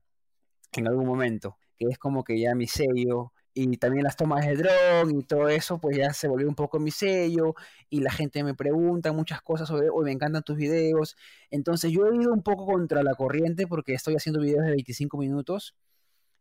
en 0.74 0.88
algún 0.88 1.06
momento, 1.08 1.58
que 1.78 1.86
es 1.88 1.98
como 1.98 2.24
que 2.24 2.40
ya 2.40 2.56
mi 2.56 2.68
sello. 2.68 3.34
Y 3.62 3.78
también 3.78 4.04
las 4.06 4.16
tomas 4.16 4.46
de 4.46 4.56
dron 4.56 5.12
y 5.20 5.24
todo 5.24 5.50
eso, 5.50 5.80
pues 5.80 5.98
ya 5.98 6.14
se 6.14 6.28
volvió 6.30 6.48
un 6.48 6.56
poco 6.56 6.80
mi 6.80 6.92
sello 6.92 7.56
y 7.90 8.00
la 8.02 8.12
gente 8.12 8.44
me 8.44 8.54
pregunta 8.56 9.12
muchas 9.12 9.42
cosas 9.42 9.68
sobre, 9.68 9.90
hoy 9.90 10.06
me 10.06 10.12
encantan 10.14 10.44
tus 10.44 10.56
videos. 10.58 11.18
Entonces 11.52 11.92
yo 11.92 12.08
he 12.08 12.16
ido 12.16 12.32
un 12.34 12.42
poco 12.44 12.66
contra 12.66 13.04
la 13.04 13.16
corriente 13.16 13.68
porque 13.68 13.94
estoy 13.94 14.16
haciendo 14.16 14.40
videos 14.42 14.64
de 14.66 14.72
25 14.72 15.18
minutos 15.18 15.76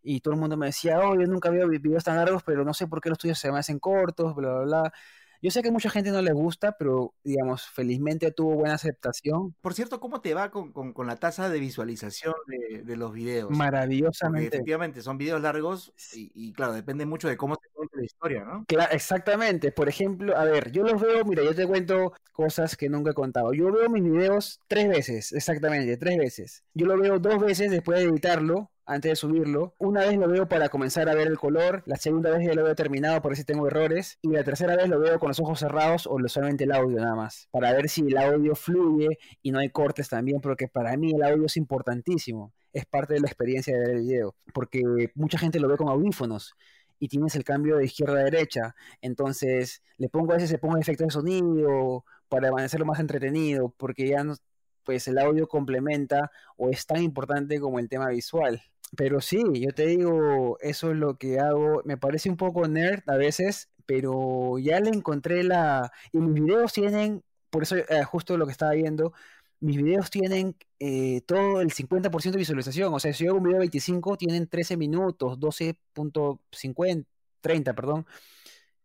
y 0.02 0.20
todo 0.20 0.34
el 0.34 0.40
mundo 0.40 0.56
me 0.56 0.66
decía, 0.66 1.00
oh, 1.00 1.14
yo 1.14 1.26
nunca 1.26 1.50
veo 1.50 1.68
vi- 1.68 1.78
videos 1.78 2.04
tan 2.04 2.16
largos, 2.16 2.42
pero 2.44 2.64
no 2.64 2.74
sé 2.74 2.86
por 2.86 3.00
qué 3.00 3.08
los 3.10 3.18
tuyos 3.18 3.38
se 3.38 3.50
me 3.52 3.58
hacen 3.58 3.78
cortos, 3.78 4.34
bla, 4.34 4.50
bla, 4.60 4.64
bla. 4.82 4.92
Yo 5.40 5.50
sé 5.50 5.62
que 5.62 5.68
a 5.68 5.72
mucha 5.72 5.90
gente 5.90 6.10
no 6.10 6.20
le 6.22 6.32
gusta, 6.32 6.72
pero 6.78 7.14
digamos, 7.22 7.68
felizmente 7.68 8.30
tuvo 8.32 8.54
buena 8.56 8.74
aceptación, 8.74 9.54
Por 9.60 9.74
cierto, 9.74 10.00
¿cómo 10.00 10.20
te 10.20 10.34
va 10.34 10.50
con, 10.50 10.72
con- 10.72 10.92
con 10.92 11.06
la 11.06 11.16
tasa 11.16 11.48
de 11.48 11.60
visualización 11.60 12.34
de, 12.46 12.82
de 12.82 12.96
los 12.96 13.12
videos? 13.12 13.46
Porque 13.48 13.58
maravillosamente. 13.58 14.48
efectivamente 14.56 15.02
son 15.02 15.18
videos 15.18 15.40
largos 15.40 15.92
y, 16.12 16.30
y, 16.34 16.52
claro, 16.52 16.72
depende 16.72 17.06
mucho 17.06 17.28
de 17.28 17.36
cómo 17.36 17.54
se 17.54 17.68
cuenta 17.72 17.96
la 17.98 18.04
historia, 18.04 18.44
¿no? 18.44 18.64
Cla- 18.66 18.88
exactamente. 18.92 19.72
Por 19.72 19.88
ejemplo, 19.88 20.36
a 20.36 20.44
ver, 20.44 20.70
yo 20.72 20.82
los 20.82 21.00
veo, 21.00 21.24
mira, 21.24 21.42
yo 21.44 21.54
te 21.54 21.66
cuento 21.66 22.12
cosas 22.32 22.76
que 22.76 22.88
nunca 22.88 23.10
he 23.12 23.14
contado. 23.14 23.52
Yo 23.52 23.70
veo 23.72 23.88
mis 23.88 24.02
videos 24.02 24.60
tres 24.66 24.88
veces, 24.88 25.32
exactamente, 25.32 25.96
tres 25.96 26.18
veces. 26.18 26.64
Yo 26.74 26.86
lo 26.86 26.98
veo 26.98 27.18
dos 27.18 27.38
veces 27.40 27.70
después 27.70 27.98
de 28.00 28.06
editarlo, 28.06 28.70
antes 28.88 29.10
de 29.12 29.16
subirlo. 29.16 29.74
Una 29.78 30.00
vez 30.00 30.16
lo 30.16 30.26
veo 30.28 30.48
para 30.48 30.70
comenzar 30.70 31.08
a 31.08 31.14
ver 31.14 31.28
el 31.28 31.38
color, 31.38 31.82
la 31.86 31.96
segunda 31.96 32.30
vez 32.30 32.46
ya 32.46 32.54
lo 32.54 32.64
veo 32.64 32.74
terminado 32.74 33.20
por 33.22 33.36
si 33.36 33.44
tengo 33.44 33.66
errores, 33.68 34.18
y 34.22 34.30
la 34.30 34.42
tercera 34.42 34.74
vez 34.76 34.88
lo 34.88 34.98
veo 34.98 35.18
con 35.18 35.28
los 35.28 35.38
ojos 35.40 35.60
cerrados 35.60 36.06
o 36.06 36.18
solamente 36.28 36.64
el 36.64 36.72
audio 36.72 36.98
nada 36.98 37.14
más, 37.14 37.48
para 37.50 37.72
ver 37.72 37.88
si 37.88 38.00
el 38.00 38.16
audio 38.16 38.54
fluye 38.56 39.18
y 39.42 39.50
no 39.50 39.58
hay 39.58 39.68
cortes 39.70 40.08
también, 40.08 40.40
porque 40.40 40.68
para 40.68 40.96
mí 40.96 41.12
el 41.12 41.22
audio 41.22 41.46
es 41.46 41.56
importantísimo. 41.56 42.52
Es 42.72 42.86
parte 42.86 43.14
de 43.14 43.20
la 43.20 43.28
experiencia 43.28 43.74
de 43.74 43.80
ver 43.80 43.90
el 43.90 44.00
video, 44.00 44.34
porque 44.52 45.10
mucha 45.14 45.38
gente 45.38 45.60
lo 45.60 45.68
ve 45.68 45.76
con 45.76 45.88
audífonos 45.88 46.54
y 46.98 47.08
tienes 47.08 47.34
el 47.36 47.44
cambio 47.44 47.76
de 47.76 47.84
izquierda 47.84 48.20
a 48.20 48.24
derecha. 48.24 48.74
Entonces, 49.00 49.82
le 49.98 50.08
pongo 50.08 50.32
a 50.32 50.36
veces, 50.36 50.50
le 50.50 50.58
pongo 50.58 50.76
efectos 50.78 51.08
de 51.08 51.10
sonido 51.12 52.04
para 52.28 52.50
hacerlo 52.62 52.86
más 52.86 53.00
entretenido, 53.00 53.74
porque 53.76 54.08
ya 54.08 54.24
pues 54.84 55.06
el 55.06 55.18
audio 55.18 55.46
complementa 55.46 56.30
o 56.56 56.70
es 56.70 56.86
tan 56.86 57.02
importante 57.02 57.60
como 57.60 57.78
el 57.78 57.90
tema 57.90 58.08
visual. 58.08 58.62
Pero 58.96 59.20
sí, 59.20 59.42
yo 59.54 59.72
te 59.72 59.86
digo, 59.86 60.58
eso 60.60 60.90
es 60.90 60.96
lo 60.96 61.18
que 61.18 61.38
hago. 61.40 61.82
Me 61.84 61.96
parece 61.98 62.30
un 62.30 62.36
poco 62.36 62.66
nerd 62.68 63.02
a 63.08 63.16
veces, 63.16 63.68
pero 63.86 64.58
ya 64.58 64.80
le 64.80 64.90
encontré 64.90 65.42
la... 65.44 65.92
Y 66.12 66.18
mis 66.18 66.34
videos 66.34 66.72
tienen, 66.72 67.22
por 67.50 67.62
eso 67.62 67.76
eh, 67.76 68.04
justo 68.04 68.36
lo 68.38 68.46
que 68.46 68.52
estaba 68.52 68.72
viendo, 68.72 69.12
mis 69.60 69.76
videos 69.76 70.10
tienen 70.10 70.56
eh, 70.78 71.20
todo 71.26 71.60
el 71.60 71.72
50% 71.72 72.38
de 72.38 72.38
visualización. 72.38 72.94
O 72.94 72.98
sea, 73.00 73.12
si 73.12 73.24
yo 73.24 73.30
hago 73.32 73.38
un 73.38 73.44
video 73.44 73.56
de 73.56 73.60
25, 73.60 74.16
tienen 74.16 74.46
13 74.48 74.76
minutos, 74.76 75.38
12.50, 75.38 77.06
30, 77.40 77.74
perdón. 77.74 78.06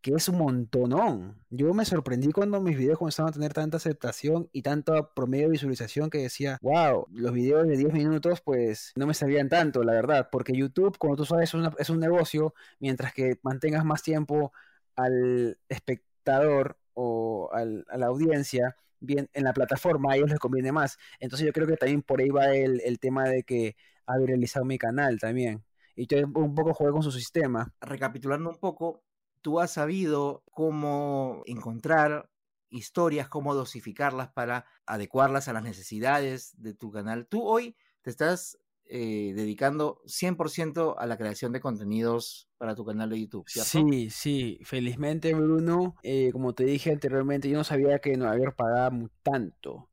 Que 0.04 0.12
es 0.12 0.28
un 0.28 0.38
montonón. 0.38 1.42
Yo 1.50 1.74
me 1.74 1.86
sorprendí 1.86 2.32
cuando 2.34 2.60
mis 2.60 2.78
videos 2.78 3.00
comenzaron 3.00 3.30
a 3.30 3.34
tener 3.34 3.54
tanta 3.54 3.78
aceptación 3.78 4.50
y 4.52 4.62
tanto 4.62 5.14
promedio 5.16 5.46
de 5.46 5.52
visualización 5.52 6.10
que 6.10 6.20
decía, 6.20 6.60
wow, 6.62 7.08
los 7.10 7.32
videos 7.32 7.66
de 7.66 7.78
10 7.78 7.94
minutos 7.94 8.42
pues 8.42 8.92
no 8.98 9.08
me 9.08 9.14
servían 9.14 9.48
tanto, 9.48 9.82
la 9.82 9.94
verdad, 9.94 10.28
porque 10.30 10.54
YouTube, 10.54 10.98
como 10.98 11.16
tú 11.16 11.26
sabes, 11.26 11.54
es, 11.80 11.90
un 11.90 12.00
negocio, 12.00 12.54
mientras 12.80 13.14
que 13.14 13.40
mantengas 13.44 13.86
más 13.86 14.04
tiempo 14.04 14.52
al 14.98 15.58
espectador 15.70 16.78
o 16.94 17.50
a 17.54 17.64
la 17.98 18.06
audiencia, 18.06 18.76
bien 19.00 19.30
en 19.34 19.46
la 19.46 19.54
plataforma, 19.54 20.12
a 20.12 20.18
ellos 20.18 20.30
les 20.30 20.40
conviene 20.40 20.74
más. 20.74 20.98
Entonces 21.22 21.48
yo 21.48 21.54
creo 21.54 21.66
que 21.66 21.78
también 21.78 22.02
por 22.02 22.20
ahí 22.20 22.30
va 22.30 22.54
el, 22.54 22.82
el 22.82 23.00
tema 23.00 23.24
de 23.24 23.44
que 23.44 23.78
ha 24.06 24.18
viralizado 24.18 24.66
mi 24.66 24.78
canal 24.78 25.18
también. 25.18 25.64
Y 25.96 26.08
yo 26.08 26.18
un 26.26 26.56
poco 26.56 26.74
jugué 26.74 26.92
con 26.92 27.04
su 27.04 27.12
sistema. 27.12 27.72
Recapitulando 27.80 28.50
un 28.50 28.58
poco, 28.58 29.03
tú 29.44 29.60
has 29.60 29.72
sabido 29.72 30.44
cómo 30.52 31.44
encontrar 31.46 32.32
historias, 32.70 33.30
cómo 33.30 33.54
dosificarlas 33.54 34.30
para 34.30 34.66
adecuarlas 34.88 35.48
a 35.48 35.54
las 35.54 35.64
necesidades 35.64 36.54
de 36.58 36.74
tu 36.74 36.92
canal. 36.92 37.28
Tú 37.28 37.44
hoy 37.44 37.76
te 38.02 38.10
estás 38.10 38.58
eh, 38.86 39.34
dedicando 39.36 40.02
100% 40.06 40.96
a 40.98 41.06
la 41.06 41.18
creación 41.18 41.52
de 41.52 41.60
contenidos 41.60 42.50
para 42.58 42.74
tu 42.74 42.84
canal 42.84 43.10
de 43.10 43.20
YouTube. 43.20 43.46
Sí, 43.48 44.10
sí, 44.10 44.60
felizmente 44.64 45.34
Bruno, 45.34 45.96
eh, 46.02 46.32
como 46.32 46.54
te 46.54 46.64
dije 46.64 46.92
anteriormente, 46.92 47.50
yo 47.50 47.58
no 47.58 47.64
sabía 47.64 48.00
que 48.00 48.18
Nueva 48.18 48.38
York 48.38 48.56
pagaba 48.56 48.98
tanto. 49.22 49.90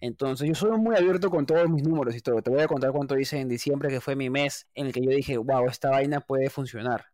Entonces 0.00 0.48
yo 0.48 0.54
soy 0.54 0.78
muy 0.78 0.96
abierto 0.96 1.30
con 1.30 1.46
todos 1.46 1.68
mis 1.68 1.82
números 1.82 2.16
y 2.16 2.20
todo. 2.20 2.42
Te 2.42 2.50
voy 2.50 2.60
a 2.60 2.68
contar 2.68 2.92
cuánto 2.92 3.18
hice 3.18 3.38
en 3.38 3.48
diciembre, 3.48 3.88
que 3.90 4.00
fue 4.00 4.16
mi 4.16 4.28
mes 4.28 4.66
en 4.74 4.86
el 4.86 4.92
que 4.92 5.00
yo 5.02 5.10
dije, 5.10 5.36
wow, 5.38 5.66
esta 5.68 5.90
vaina 5.90 6.20
puede 6.20 6.50
funcionar. 6.50 7.06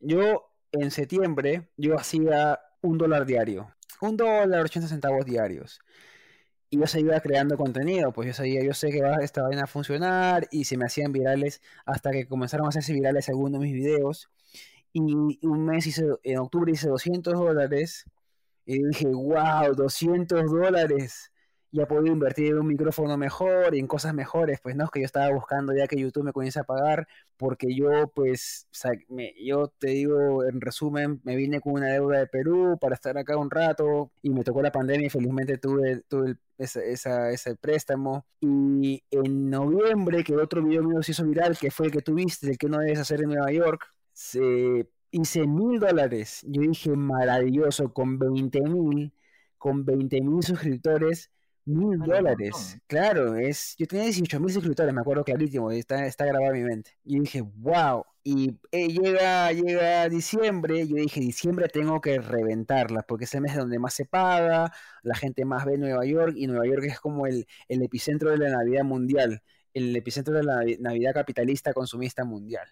Yo 0.00 0.53
en 0.80 0.90
septiembre 0.90 1.68
yo 1.76 1.98
hacía 1.98 2.60
un 2.82 2.98
dólar 2.98 3.26
diario, 3.26 3.74
un 4.00 4.16
dólar 4.16 4.64
80 4.64 4.88
centavos 4.88 5.24
diarios. 5.24 5.80
Y 6.70 6.78
yo 6.78 6.86
seguía 6.86 7.20
creando 7.20 7.56
contenido, 7.56 8.12
pues 8.12 8.26
yo 8.28 8.34
sabía, 8.34 8.62
yo 8.64 8.74
sé 8.74 8.90
que 8.90 9.00
va 9.00 9.16
esta 9.22 9.42
a 9.46 9.66
funcionar 9.66 10.48
y 10.50 10.64
se 10.64 10.76
me 10.76 10.86
hacían 10.86 11.12
virales 11.12 11.62
hasta 11.86 12.10
que 12.10 12.26
comenzaron 12.26 12.66
a 12.66 12.70
hacerse 12.70 12.92
virales 12.92 13.28
algunos 13.28 13.60
de 13.60 13.66
mis 13.66 13.74
videos. 13.74 14.28
Y 14.92 15.00
un 15.46 15.66
mes 15.66 15.86
hice, 15.86 16.04
en 16.24 16.38
octubre 16.38 16.72
hice 16.72 16.88
200 16.88 17.34
dólares 17.34 18.06
y 18.66 18.82
dije, 18.82 19.06
wow, 19.06 19.74
200 19.76 20.50
dólares 20.50 21.32
ya 21.74 21.86
puedo 21.86 22.06
invertir 22.06 22.52
en 22.52 22.58
un 22.60 22.68
micrófono 22.68 23.16
mejor 23.16 23.74
y 23.74 23.80
en 23.80 23.88
cosas 23.88 24.14
mejores, 24.14 24.60
pues 24.62 24.76
no, 24.76 24.84
es 24.84 24.90
que 24.90 25.00
yo 25.00 25.06
estaba 25.06 25.34
buscando 25.34 25.74
ya 25.74 25.88
que 25.88 25.96
YouTube 26.00 26.24
me 26.24 26.32
comience 26.32 26.60
a 26.60 26.64
pagar, 26.64 27.08
porque 27.36 27.74
yo, 27.74 28.08
pues, 28.14 28.68
yo 29.44 29.68
te 29.78 29.88
digo, 29.88 30.44
en 30.44 30.60
resumen, 30.60 31.20
me 31.24 31.34
vine 31.34 31.60
con 31.60 31.72
una 31.74 31.88
deuda 31.88 32.20
de 32.20 32.26
Perú 32.28 32.78
para 32.80 32.94
estar 32.94 33.18
acá 33.18 33.36
un 33.36 33.50
rato 33.50 34.12
y 34.22 34.30
me 34.30 34.44
tocó 34.44 34.62
la 34.62 34.70
pandemia 34.70 35.08
y 35.08 35.10
felizmente 35.10 35.58
tuve, 35.58 36.02
tuve 36.06 36.36
ese 36.58 37.56
préstamo. 37.60 38.24
Y 38.40 39.02
en 39.10 39.50
noviembre, 39.50 40.22
que 40.22 40.36
otro 40.36 40.62
video 40.62 40.84
mío 40.84 41.02
se 41.02 41.10
hizo 41.10 41.24
viral, 41.26 41.58
que 41.58 41.72
fue 41.72 41.86
el 41.86 41.92
que 41.92 42.02
tuviste, 42.02 42.48
el 42.50 42.58
que 42.58 42.68
no 42.68 42.78
debes 42.78 43.00
hacer 43.00 43.20
en 43.22 43.30
Nueva 43.30 43.50
York, 43.50 43.84
se 44.12 44.88
hice 45.10 45.46
mil 45.48 45.80
dólares. 45.80 46.42
Yo 46.46 46.62
dije, 46.62 46.90
maravilloso, 46.90 47.92
con 47.92 48.16
20 48.18 48.60
mil, 48.62 49.12
con 49.58 49.84
20 49.84 50.20
mil 50.20 50.42
suscriptores 50.44 51.32
Mil 51.66 51.98
dólares, 51.98 52.76
claro, 52.86 53.36
es, 53.36 53.74
yo 53.78 53.86
tenía 53.86 54.04
18 54.04 54.38
mil 54.38 54.52
suscriptores, 54.52 54.92
me 54.92 55.00
acuerdo 55.00 55.24
último, 55.26 55.70
está, 55.70 56.04
está 56.04 56.26
grabado 56.26 56.52
en 56.52 56.62
mi 56.62 56.68
mente. 56.68 56.90
Y 57.04 57.18
dije, 57.20 57.40
wow, 57.40 58.04
y 58.22 58.58
eh, 58.70 58.88
llega, 58.88 59.50
llega 59.50 60.08
diciembre, 60.10 60.86
yo 60.86 60.96
dije, 60.96 61.20
diciembre 61.20 61.68
tengo 61.68 62.02
que 62.02 62.20
reventarla, 62.20 63.02
porque 63.02 63.24
es 63.24 63.34
el 63.34 63.40
mes 63.40 63.56
donde 63.56 63.78
más 63.78 63.94
se 63.94 64.04
paga, 64.04 64.72
la 65.02 65.14
gente 65.14 65.46
más 65.46 65.64
ve 65.64 65.78
Nueva 65.78 66.04
York, 66.04 66.34
y 66.36 66.46
Nueva 66.46 66.66
York 66.66 66.84
es 66.84 67.00
como 67.00 67.26
el, 67.26 67.46
el 67.68 67.82
epicentro 67.82 68.30
de 68.30 68.38
la 68.38 68.50
Navidad 68.50 68.84
mundial, 68.84 69.42
el 69.72 69.96
epicentro 69.96 70.34
de 70.34 70.42
la 70.42 70.62
Navidad 70.80 71.14
capitalista 71.14 71.72
consumista 71.72 72.24
mundial. 72.24 72.68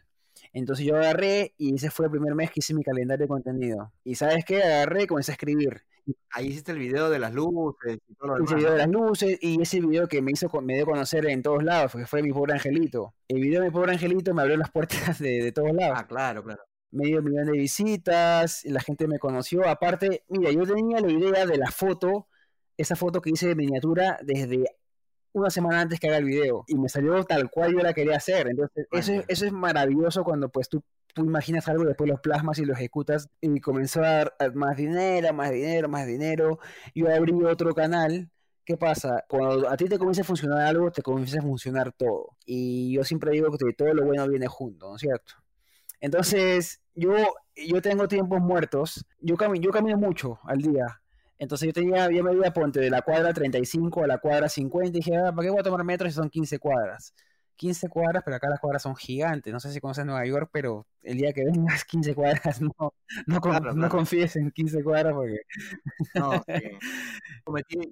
Entonces 0.52 0.84
yo 0.86 0.96
agarré 0.96 1.54
y 1.56 1.74
ese 1.74 1.90
fue 1.90 2.06
el 2.06 2.10
primer 2.10 2.34
mes 2.34 2.50
que 2.50 2.60
hice 2.60 2.74
mi 2.74 2.82
calendario 2.82 3.24
de 3.24 3.28
contenido. 3.28 3.92
Y 4.04 4.14
sabes 4.16 4.44
qué, 4.44 4.62
agarré 4.62 5.04
y 5.04 5.06
comencé 5.06 5.32
a 5.32 5.34
escribir. 5.34 5.82
Ahí 6.30 6.48
hiciste 6.48 6.72
el 6.72 6.78
video 6.78 7.10
de 7.10 7.18
las 7.18 7.32
luces 7.32 7.98
y 8.08 8.14
todo 8.14 8.38
lo 8.38 8.44
video 8.44 8.72
de 8.72 8.78
las 8.78 8.88
luces 8.88 9.38
y 9.40 9.60
ese 9.60 9.80
video 9.80 10.08
que 10.08 10.20
me 10.22 10.32
hizo 10.32 10.48
me 10.60 10.74
dio 10.74 10.82
a 10.84 10.86
conocer 10.86 11.26
en 11.26 11.42
todos 11.42 11.62
lados, 11.62 11.92
que 11.92 12.06
fue 12.06 12.22
mi 12.22 12.32
pobre 12.32 12.54
angelito. 12.54 13.14
El 13.28 13.40
video 13.40 13.60
de 13.60 13.68
mi 13.68 13.72
pobre 13.72 13.92
angelito 13.92 14.34
me 14.34 14.42
abrió 14.42 14.56
las 14.56 14.70
puertas 14.70 15.18
de, 15.20 15.52
todos 15.52 15.72
lados. 15.72 15.98
Ah, 15.98 16.06
claro, 16.06 16.42
claro. 16.42 16.62
Medio 16.90 17.22
millón 17.22 17.46
de 17.46 17.52
visitas, 17.52 18.64
la 18.64 18.80
gente 18.80 19.06
me 19.06 19.18
conoció. 19.18 19.66
Aparte, 19.66 20.24
mira, 20.28 20.50
yo 20.50 20.64
tenía 20.66 21.00
la 21.00 21.10
idea 21.10 21.46
de 21.46 21.56
la 21.56 21.70
foto, 21.70 22.28
esa 22.76 22.96
foto 22.96 23.20
que 23.22 23.30
hice 23.30 23.48
de 23.48 23.54
miniatura 23.54 24.18
desde 24.22 24.66
una 25.32 25.50
semana 25.50 25.80
antes 25.80 25.98
que 25.98 26.08
haga 26.08 26.18
el 26.18 26.24
video 26.24 26.64
y 26.66 26.76
me 26.76 26.88
salió 26.88 27.24
tal 27.24 27.50
cual 27.50 27.72
yo 27.72 27.80
la 27.80 27.94
quería 27.94 28.16
hacer. 28.16 28.48
Entonces, 28.48 28.86
eso, 28.90 29.12
eso 29.28 29.46
es 29.46 29.52
maravilloso 29.52 30.24
cuando 30.24 30.48
pues 30.48 30.68
tú 30.68 30.82
tú 31.14 31.24
imaginas 31.24 31.68
algo, 31.68 31.84
después 31.84 32.08
los 32.08 32.20
plasmas 32.20 32.58
y 32.58 32.64
lo 32.64 32.72
ejecutas 32.72 33.28
y 33.40 33.60
comenzó 33.60 34.02
a 34.02 34.24
dar 34.38 34.54
más 34.54 34.76
dinero, 34.76 35.32
más 35.32 35.50
dinero, 35.50 35.88
más 35.88 36.06
dinero. 36.06 36.58
Yo 36.94 37.12
abrí 37.14 37.32
otro 37.44 37.74
canal. 37.74 38.30
¿Qué 38.64 38.76
pasa? 38.76 39.24
Cuando 39.28 39.68
a 39.68 39.76
ti 39.76 39.86
te 39.86 39.98
comienza 39.98 40.22
a 40.22 40.24
funcionar 40.24 40.60
algo, 40.60 40.90
te 40.92 41.02
comienza 41.02 41.40
a 41.40 41.42
funcionar 41.42 41.92
todo. 41.92 42.36
Y 42.46 42.92
yo 42.94 43.02
siempre 43.04 43.32
digo 43.32 43.50
que 43.50 43.72
todo 43.74 43.92
lo 43.92 44.04
bueno 44.04 44.28
viene 44.28 44.46
junto, 44.46 44.88
¿no 44.88 44.96
es 44.96 45.00
cierto? 45.00 45.34
Entonces, 46.00 46.80
yo, 46.94 47.12
yo 47.56 47.82
tengo 47.82 48.06
tiempos 48.06 48.40
muertos. 48.40 49.04
Yo, 49.18 49.36
camino, 49.36 49.64
yo 49.64 49.72
camino 49.72 49.98
mucho 49.98 50.38
al 50.44 50.58
día. 50.58 51.01
Entonces 51.42 51.66
yo 51.66 51.72
tenía, 51.72 52.08
yo 52.08 52.22
me 52.22 52.32
iba 52.34 52.46
a 52.46 52.52
ponte 52.52 52.78
de 52.78 52.88
la 52.88 53.02
cuadra 53.02 53.32
35 53.32 54.04
a 54.04 54.06
la 54.06 54.18
cuadra 54.18 54.48
50 54.48 54.90
y 54.90 54.92
dije, 54.92 55.16
ah, 55.16 55.32
¿para 55.32 55.42
qué 55.42 55.50
voy 55.50 55.58
a 55.58 55.64
tomar 55.64 55.82
metros 55.82 56.12
si 56.12 56.16
son 56.16 56.30
15 56.30 56.60
cuadras? 56.60 57.12
15 57.56 57.88
cuadras, 57.88 58.22
pero 58.24 58.36
acá 58.36 58.48
las 58.48 58.60
cuadras 58.60 58.82
son 58.82 58.94
gigantes. 58.94 59.52
No 59.52 59.58
sé 59.58 59.72
si 59.72 59.80
conoces 59.80 60.06
Nueva 60.06 60.24
York, 60.24 60.50
pero 60.52 60.86
el 61.02 61.16
día 61.16 61.32
que 61.32 61.44
vengas 61.44 61.84
15 61.84 62.14
cuadras, 62.14 62.60
no, 62.60 62.94
no, 63.26 63.88
confíes 63.88 64.36
en 64.36 64.52
15 64.52 64.84
cuadras 64.84 65.14
porque... 65.14 65.40
No, 66.14 66.30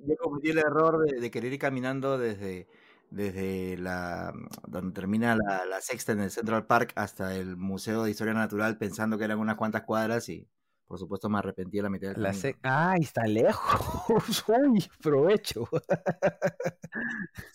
yo 0.07 0.17
cometí 0.21 0.51
el 0.51 0.59
error 0.59 1.05
de, 1.05 1.31
querer 1.33 1.53
ir 1.53 1.59
caminando 1.59 2.19
desde, 2.19 2.69
desde 3.11 3.77
la 3.79 4.33
donde 4.69 4.93
termina 4.93 5.37
la, 5.37 5.81
sexta 5.81 6.13
en 6.13 6.21
el 6.21 6.31
Central 6.31 6.67
Park 6.67 6.93
hasta 6.95 7.35
el 7.35 7.57
Museo 7.57 8.05
de 8.05 8.13
Historia 8.13 8.33
Natural 8.33 8.79
pensando 8.79 9.19
que 9.19 9.25
eran 9.25 9.41
unas 9.41 9.57
cuantas 9.57 9.83
cuadras 9.83 10.29
y 10.29 10.47
por 10.91 10.99
supuesto 10.99 11.29
me 11.31 11.39
arrepentí 11.39 11.77
de 11.77 11.85
la 11.85 11.89
mitad 11.89 12.09
del 12.09 12.21
la 12.21 12.35
¡Ay, 12.63 13.03
está 13.03 13.25
lejos! 13.25 14.45
¡Uy, 14.49 14.85
provecho! 15.01 15.69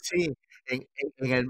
sí, 0.01 0.33
en, 0.67 0.87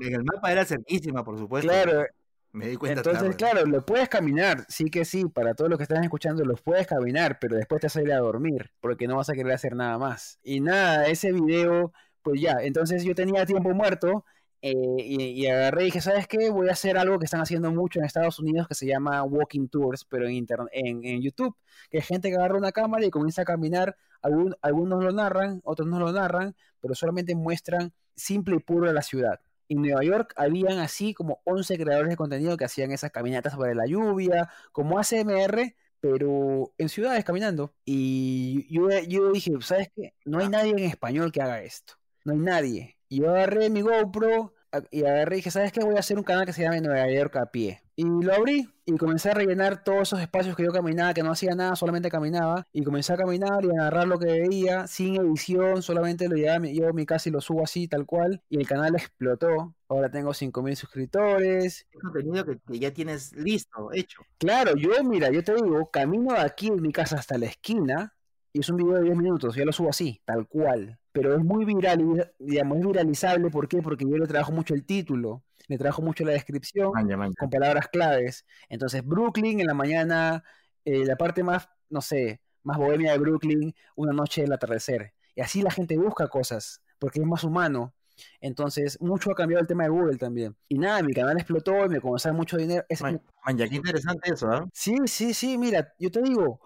el, 0.02 0.24
mapa 0.24 0.52
era 0.52 0.66
cerquísima, 0.66 1.24
por 1.24 1.38
supuesto. 1.38 1.70
Claro. 1.70 2.08
Me 2.54 2.70
di 2.70 2.76
cuenta 2.76 3.02
Entonces, 3.02 3.36
claro, 3.36 3.68
lo 3.68 3.86
puedes 3.86 4.10
caminar, 4.10 4.66
sí 4.68 4.86
que 4.86 5.06
sí, 5.06 5.26
para 5.26 5.54
todos 5.54 5.70
los 5.70 5.78
que 5.78 5.84
están 5.84 6.04
escuchando, 6.04 6.44
los 6.44 6.60
puedes 6.60 6.88
caminar, 6.88 7.38
pero 7.40 7.56
después 7.56 7.82
te 7.82 7.86
vas 7.86 7.98
a 7.98 8.02
ir 8.02 8.12
a 8.14 8.18
dormir, 8.18 8.72
porque 8.80 9.08
no 9.08 9.18
vas 9.18 9.30
a 9.30 9.34
querer 9.34 9.52
hacer 9.52 9.76
nada 9.76 10.00
más. 10.00 10.40
Y 10.42 10.62
nada, 10.62 11.06
ese 11.06 11.34
video, 11.34 11.94
pues 12.24 12.42
ya, 12.42 12.58
entonces 12.62 13.04
yo 13.04 13.14
tenía 13.14 13.46
tiempo 13.46 13.70
muerto 13.76 14.26
eh, 14.68 14.74
y, 14.98 15.46
agarré 15.46 15.84
y 15.84 15.86
dije, 15.86 16.02
¿sabes 16.02 16.28
qué? 16.28 16.50
Voy 16.50 16.70
a 16.70 16.72
hacer 16.72 16.98
algo 16.98 17.20
que 17.20 17.26
están 17.26 17.40
haciendo 17.40 17.72
mucho 17.72 18.00
en 18.00 18.06
Estados 18.06 18.40
Unidos 18.40 18.68
que 18.68 18.74
se 18.74 18.88
llama 18.88 19.22
Walking 19.22 19.68
Tours, 19.68 20.06
pero 20.06 20.28
en, 20.28 20.44
en, 20.72 21.06
en 21.06 21.22
YouTube, 21.22 21.56
que 21.92 22.00
es 22.00 22.08
gente 22.08 22.30
que 22.30 22.36
agarra 22.36 22.58
una 22.58 22.72
cámara 22.72 23.06
y 23.06 23.12
comienza 23.12 23.44
a 23.44 23.46
caminar, 23.46 23.96
algunos 24.24 25.04
lo 25.04 25.12
narran, 25.12 25.62
otros 25.66 25.88
no 25.88 26.00
lo 26.00 26.12
narran, 26.12 26.56
pero 26.82 26.96
solamente 26.96 27.36
muestran 27.36 27.94
simple 28.16 28.56
y 28.56 28.60
puro 28.60 28.92
la 28.92 29.04
ciudad. 29.04 29.40
En 29.70 29.84
Nueva 29.84 30.04
York 30.04 30.34
habían 30.36 30.80
así 30.80 31.14
como 31.14 31.42
11 31.44 31.78
creadores 31.78 32.10
de 32.10 32.18
contenido 32.18 32.58
que 32.58 32.66
hacían 32.66 32.92
esas 32.92 33.12
caminatas 33.12 33.54
sobre 33.54 33.76
la 33.76 33.86
lluvia, 33.86 34.50
como 34.72 34.98
ACMR, 34.98 35.76
pero 36.00 36.74
en 36.80 36.90
ciudades 36.90 37.24
caminando. 37.24 37.76
Y 37.86 38.66
yo, 38.74 38.90
yo 39.08 39.32
dije, 39.32 39.52
¿sabes 39.62 39.90
qué? 39.96 40.16
No 40.26 40.40
hay 40.40 40.50
nadie 40.50 40.72
en 40.72 40.80
español 40.80 41.32
que 41.32 41.44
haga 41.44 41.62
esto. 41.62 41.94
No 42.24 42.34
hay 42.34 42.40
nadie. 42.40 42.98
Y 43.10 43.20
yo 43.20 43.30
agarré 43.30 43.70
mi 43.70 43.82
GoPro 43.82 44.55
y 44.92 45.04
agarré 45.04 45.36
y 45.36 45.40
dije, 45.40 45.52
¿sabes 45.52 45.72
qué? 45.72 45.84
Voy 45.84 45.96
a 45.96 46.00
hacer 46.00 46.18
un 46.18 46.24
canal 46.24 46.46
que 46.46 46.54
se 46.54 46.64
llama 46.64 46.80
Nueva 46.80 47.10
York 47.10 47.36
a 47.38 47.46
pie. 47.48 47.82
Y 47.98 48.04
lo 48.04 48.34
abrí 48.34 48.70
y 48.86 48.98
comencé 48.98 49.30
a 49.30 49.34
rellenar 49.34 49.84
todos 49.84 50.02
esos 50.02 50.20
espacios 50.20 50.56
que 50.56 50.64
yo 50.64 50.72
caminaba, 50.72 51.14
que 51.14 51.24
no 51.24 51.32
hacía 51.32 51.56
nada, 51.56 51.76
solamente 51.76 52.10
caminaba. 52.10 52.68
Y 52.74 52.84
comencé 52.84 53.14
a 53.14 53.18
caminar 53.18 53.64
y 53.64 53.70
a 53.70 53.74
narrar 53.74 54.08
lo 54.08 54.20
que 54.20 54.26
veía, 54.26 54.86
sin 54.88 55.16
edición, 55.16 55.82
solamente 55.82 56.28
lo 56.28 56.36
llevaba 56.36 56.68
yo 56.68 56.90
a 56.90 56.94
mi 56.94 57.06
casa 57.06 57.30
y 57.30 57.32
lo 57.32 57.40
subo 57.40 57.64
así, 57.64 57.88
tal 57.88 58.06
cual. 58.06 58.42
Y 58.50 58.58
el 58.58 58.68
canal 58.68 58.96
explotó. 58.96 59.74
Ahora 59.88 60.10
tengo 60.10 60.32
5.000 60.32 60.76
suscriptores. 60.76 61.88
Es 61.90 62.02
contenido 62.02 62.44
que, 62.44 62.60
que, 62.60 62.80
ya 62.80 62.92
tienes 62.92 63.34
listo, 63.34 63.92
hecho. 63.94 64.22
Claro, 64.38 64.76
yo, 64.76 64.92
mira, 65.04 65.32
yo 65.32 65.44
te 65.44 65.56
digo, 65.56 65.90
camino 65.90 66.34
de 66.34 66.42
aquí 66.42 66.68
en 66.68 66.82
mi 66.82 66.92
casa 66.92 67.18
hasta 67.18 67.38
la 67.38 67.46
esquina 67.46 68.15
y 68.56 68.62
es 68.62 68.70
un 68.70 68.78
video 68.78 68.94
de 68.94 69.04
10 69.04 69.18
minutos, 69.18 69.56
ya 69.56 69.66
lo 69.66 69.74
subo 69.74 69.90
así, 69.90 70.22
tal 70.24 70.48
cual. 70.48 70.98
Pero 71.12 71.36
es 71.36 71.44
muy 71.44 71.66
viral, 71.66 72.32
digamos, 72.40 72.78
es 72.78 72.88
viralizable, 72.88 73.50
¿por 73.50 73.68
qué? 73.68 73.82
Porque 73.82 74.06
yo 74.10 74.18
le 74.18 74.28
trabajo 74.28 74.52
mucho 74.54 74.74
el 74.74 74.86
título 74.86 75.44
le 75.68 75.78
trajo 75.78 76.02
mucho 76.02 76.24
la 76.24 76.34
descripción 76.34 76.92
con 77.38 77.50
palabras 77.50 77.88
claves. 77.88 78.46
Entonces, 78.70 79.06
Brooklyn 79.06 79.60
en 79.60 79.68
la 79.68 79.74
mañana 79.74 80.44
eh, 80.84 81.06
la 81.06 81.16
parte 81.16 81.44
más, 81.44 81.68
no 81.90 82.02
sé, 82.02 82.42
más 82.64 82.78
bohemia 82.78 83.12
de 83.14 83.18
Brooklyn, 83.18 83.76
una 83.96 84.14
noche 84.14 84.42
del 84.42 84.54
atardecer. 84.54 85.14
Y 85.36 85.42
así 85.42 85.62
la 85.62 85.72
gente 85.72 85.98
busca 85.98 86.28
cosas, 86.28 86.82
porque 87.00 87.20
es 87.20 87.26
más 87.26 87.44
humano. 87.44 87.94
Entonces, 88.40 88.98
mucho 89.02 89.32
ha 89.32 89.36
cambiado 89.36 89.62
el 89.62 89.68
tema 89.68 89.84
de 89.84 89.90
Google 89.90 90.18
también. 90.18 90.56
Y 90.70 90.78
nada, 90.78 91.02
mi 91.04 91.14
canal 91.14 91.38
explotó 91.38 91.86
y 91.86 91.90
me 91.90 92.00
comenzaron 92.00 92.38
mucho 92.38 92.56
dinero. 92.56 92.86
Es, 92.88 93.02
Man, 93.02 93.22
man, 93.46 93.58
ya 93.58 93.68
qué 93.68 93.76
interesante 93.76 94.32
eso, 94.32 94.50
¿ah? 94.50 94.70
Sí, 94.72 94.96
sí, 95.06 95.34
sí, 95.34 95.58
mira, 95.58 95.94
yo 96.00 96.10
te 96.10 96.22
digo, 96.22 96.62